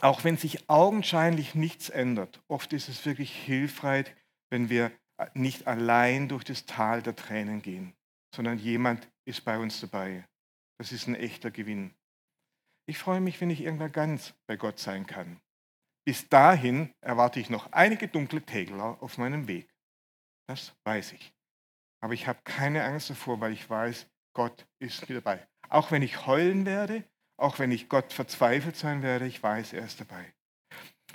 Auch 0.00 0.24
wenn 0.24 0.36
sich 0.36 0.68
augenscheinlich 0.68 1.54
nichts 1.54 1.88
ändert, 1.88 2.42
oft 2.48 2.72
ist 2.72 2.88
es 2.88 3.06
wirklich 3.06 3.32
hilfreich, 3.36 4.06
wenn 4.50 4.70
wir 4.70 4.90
nicht 5.34 5.66
allein 5.66 6.28
durch 6.28 6.44
das 6.44 6.66
Tal 6.66 7.02
der 7.02 7.14
Tränen 7.14 7.62
gehen, 7.62 7.92
sondern 8.34 8.58
jemand 8.58 9.06
ist 9.24 9.44
bei 9.44 9.58
uns 9.58 9.80
dabei. 9.80 10.26
Das 10.78 10.90
ist 10.90 11.06
ein 11.06 11.14
echter 11.14 11.50
Gewinn. 11.50 11.94
Ich 12.86 12.98
freue 12.98 13.20
mich, 13.20 13.40
wenn 13.40 13.50
ich 13.50 13.60
irgendwann 13.60 13.92
ganz 13.92 14.34
bei 14.46 14.56
Gott 14.56 14.78
sein 14.78 15.06
kann. 15.06 15.40
Bis 16.04 16.28
dahin 16.28 16.92
erwarte 17.00 17.38
ich 17.38 17.48
noch 17.48 17.70
einige 17.72 18.08
dunkle 18.08 18.42
Tägler 18.42 18.96
auf 19.00 19.18
meinem 19.18 19.46
Weg. 19.46 19.72
Das 20.48 20.74
weiß 20.84 21.12
ich. 21.12 21.32
Aber 22.00 22.14
ich 22.14 22.26
habe 22.26 22.40
keine 22.44 22.82
Angst 22.82 23.10
davor, 23.10 23.40
weil 23.40 23.52
ich 23.52 23.70
weiß, 23.70 24.06
Gott 24.34 24.66
ist 24.80 25.08
mir 25.08 25.20
dabei. 25.20 25.46
Auch 25.68 25.90
wenn 25.92 26.02
ich 26.02 26.26
heulen 26.26 26.66
werde, 26.66 27.04
auch 27.36 27.58
wenn 27.58 27.70
ich 27.70 27.88
Gott 27.88 28.12
verzweifelt 28.12 28.76
sein 28.76 29.02
werde, 29.02 29.26
ich 29.26 29.42
weiß, 29.42 29.72
er 29.72 29.84
ist 29.84 30.00
dabei. 30.00 30.34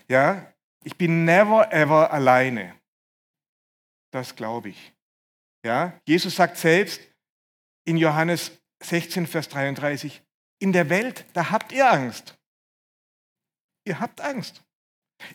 Ja, 0.08 0.54
ich 0.84 0.98
bin 0.98 1.26
never 1.26 1.72
ever 1.74 2.12
alleine. 2.12 2.80
Das 4.12 4.36
glaube 4.36 4.70
ich. 4.70 4.94
Ja, 5.66 6.00
Jesus 6.08 6.36
sagt 6.36 6.58
selbst 6.58 7.02
in 7.86 7.98
Johannes 7.98 8.52
16, 8.82 9.28
Vers 9.28 9.50
33, 9.50 10.24
in 10.60 10.74
der 10.74 10.90
Welt, 10.90 11.26
da 11.34 11.52
habt 11.52 11.72
ihr 11.72 11.90
Angst. 11.92 12.38
Ihr 13.86 14.00
habt 14.00 14.22
Angst. 14.22 14.64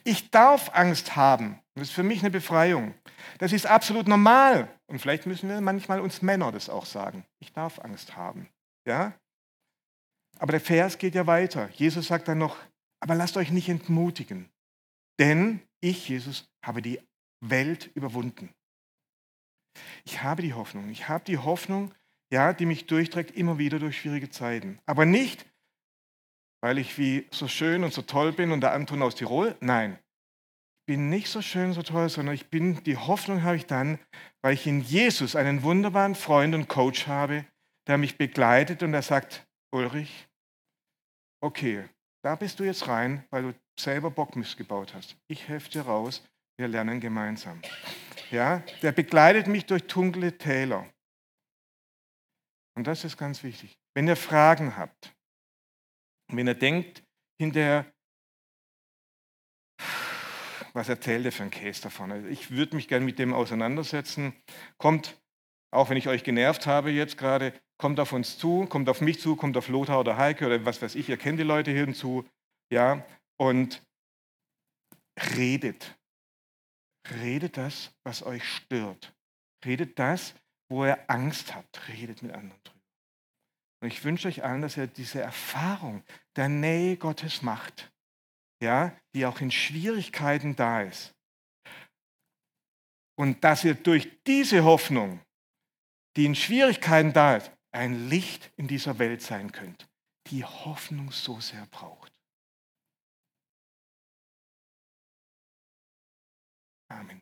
Ich 0.05 0.31
darf 0.31 0.71
Angst 0.75 1.17
haben. 1.17 1.61
Das 1.75 1.89
ist 1.89 1.95
für 1.95 2.03
mich 2.03 2.21
eine 2.21 2.31
Befreiung. 2.31 2.95
Das 3.39 3.53
ist 3.53 3.67
absolut 3.67 4.07
normal. 4.07 4.69
Und 4.87 4.99
vielleicht 4.99 5.27
müssen 5.27 5.49
wir 5.49 5.61
manchmal 5.61 6.01
uns 6.01 6.23
Männer 6.23 6.53
das 6.53 6.69
auch 6.69 6.87
sagen. 6.87 7.25
Ich 7.41 7.53
darf 7.53 7.79
Angst 7.81 8.17
haben. 8.17 8.49
Ja? 8.87 9.15
Aber 10.39 10.53
der 10.53 10.61
Vers 10.61 10.99
geht 10.99 11.15
ja 11.15 11.27
weiter. 11.27 11.69
Jesus 11.71 12.09
sagt 12.09 12.29
dann 12.29 12.39
noch, 12.39 12.57
aber 13.01 13.15
lasst 13.15 13.37
euch 13.37 13.51
nicht 13.51 13.69
entmutigen, 13.69 14.49
denn 15.19 15.61
ich, 15.81 16.09
Jesus, 16.09 16.49
habe 16.65 16.83
die 16.83 17.01
Welt 17.41 17.91
überwunden. 17.95 18.55
Ich 20.05 20.23
habe 20.23 20.43
die 20.43 20.55
Hoffnung. 20.55 20.91
Ich 20.91 21.09
habe 21.09 21.25
die 21.25 21.39
Hoffnung, 21.39 21.93
ja, 22.33 22.55
die 22.55 22.67
mich 22.67 22.87
durchträgt 22.87 23.37
immer 23.37 23.59
wieder 23.59 23.79
durch 23.79 23.99
schwierige 23.99 24.31
Zeiten. 24.31 24.79
Aber 24.87 25.05
nicht, 25.05 25.45
weil 26.63 26.79
ich 26.79 26.97
wie 26.97 27.27
so 27.31 27.47
schön 27.47 27.85
und 27.85 27.93
so 27.93 28.03
toll 28.03 28.33
bin 28.33 28.53
und 28.53 28.63
der 28.63 28.73
Anton 28.73 29.03
aus 29.03 29.15
Tirol. 29.15 29.55
Nein, 29.61 29.99
ich 30.81 30.87
bin 30.87 31.11
nicht 31.11 31.29
so 31.29 31.43
schön, 31.43 31.75
so 31.75 31.83
toll, 31.83 32.09
sondern 32.09 32.35
ich 32.35 32.49
bin, 32.49 32.83
die 32.85 32.97
Hoffnung 32.97 33.43
habe 33.43 33.57
ich 33.57 33.67
dann, 33.67 33.99
weil 34.41 34.55
ich 34.55 34.67
in 34.67 34.81
Jesus 34.81 35.37
einen 35.37 35.63
wunderbaren 35.63 36.15
Freund 36.15 36.55
und 36.55 36.69
Coach 36.69 37.07
habe, 37.07 37.45
der 37.87 37.99
mich 37.99 38.17
begleitet 38.17 38.83
und 38.83 38.93
der 38.93 39.03
sagt, 39.03 39.47
Ulrich, 39.71 40.29
okay, 41.43 41.85
da 42.25 42.35
bist 42.35 42.59
du 42.61 42.65
jetzt 42.65 42.89
rein, 42.89 43.25
weil 43.31 43.43
du 43.43 43.55
selber 43.79 44.11
Bockmist 44.11 44.57
gebaut 44.57 44.95
hast. 44.95 45.17
Ich 45.29 45.49
helfe 45.49 45.71
dir 45.71 45.83
raus, 45.83 46.27
wir 46.57 46.69
lernen 46.69 47.01
gemeinsam. 47.01 47.61
Ja, 48.31 48.63
der 48.81 48.93
begleitet 48.93 49.49
mich 49.49 49.67
durch 49.67 49.87
dunkle 49.87 50.39
Täler. 50.39 50.87
Und 52.75 52.87
das 52.87 53.05
ist 53.05 53.17
ganz 53.17 53.43
wichtig. 53.43 53.79
Wenn 53.95 54.09
ihr 54.09 54.17
Fragen 54.17 54.77
habt, 54.77 55.15
wenn 56.29 56.47
ihr 56.47 56.55
denkt, 56.55 57.05
hinterher, 57.39 57.93
was 60.73 60.89
erzählt 60.89 61.27
er 61.27 61.33
für 61.33 61.43
ein 61.43 61.51
Käse 61.51 61.83
davon? 61.83 62.13
Also 62.13 62.29
ich 62.29 62.51
würde 62.51 62.77
mich 62.77 62.89
gerne 62.89 63.05
mit 63.05 63.19
dem 63.19 63.35
auseinandersetzen. 63.35 64.35
Kommt 64.79 65.23
auch 65.73 65.89
wenn 65.89 65.97
ich 65.97 66.09
euch 66.09 66.23
genervt 66.23 66.67
habe 66.67 66.91
jetzt 66.91 67.17
gerade, 67.17 67.59
kommt 67.79 67.99
auf 67.99 68.13
uns 68.13 68.39
zu, 68.39 68.67
kommt 68.67 68.89
auf 68.89 69.01
mich 69.01 69.21
zu, 69.21 69.37
kommt 69.37 69.57
auf 69.57 69.69
Lothar 69.69 70.01
oder 70.01 70.17
Heike 70.17 70.47
oder 70.47 70.65
was 70.65 70.83
weiß 70.83 70.95
ich, 70.95 71.09
ihr 71.09 71.17
kennt 71.17 71.41
die 71.41 71.45
Leute 71.45 71.71
hier 71.71 71.87
hinzu, 71.87 72.29
ja, 72.71 73.05
und 73.39 73.83
redet. 75.37 75.99
Redet 77.11 77.57
das, 77.57 77.93
was 78.05 78.23
euch 78.23 78.45
stört. 78.45 79.15
Redet 79.65 79.99
das, 79.99 80.35
wo 80.73 80.87
ihr 80.87 80.99
Angst 81.09 81.55
habt. 81.55 81.87
Redet 81.89 82.23
mit 82.23 82.33
anderen 82.33 82.63
drüber. 82.65 82.81
Und 83.83 83.89
ich 83.89 84.03
wünsche 84.05 84.29
euch 84.29 84.43
allen, 84.43 84.63
dass 84.63 84.77
ihr 84.77 84.87
diese 84.87 85.21
Erfahrung 85.21 86.03
der 86.37 86.49
Nähe 86.49 86.97
Gottes 86.97 87.43
macht, 87.43 87.93
ja, 88.63 88.97
die 89.15 89.27
auch 89.27 89.41
in 89.41 89.51
Schwierigkeiten 89.51 90.57
da 90.57 90.83
ist. 90.83 91.15
Und 93.17 93.45
dass 93.45 93.65
ihr 93.65 93.75
durch 93.75 94.23
diese 94.27 94.65
Hoffnung, 94.65 95.21
die 96.17 96.25
in 96.25 96.35
Schwierigkeiten 96.35 97.13
da 97.13 97.37
ist, 97.37 97.53
ein 97.73 98.09
Licht 98.09 98.51
in 98.57 98.67
dieser 98.67 98.99
Welt 98.99 99.21
sein 99.21 99.53
könnt, 99.53 99.89
die 100.29 100.45
Hoffnung 100.45 101.11
so 101.11 101.41
sehr 101.41 101.67
braucht. 101.67 102.13
Amen. 106.89 107.22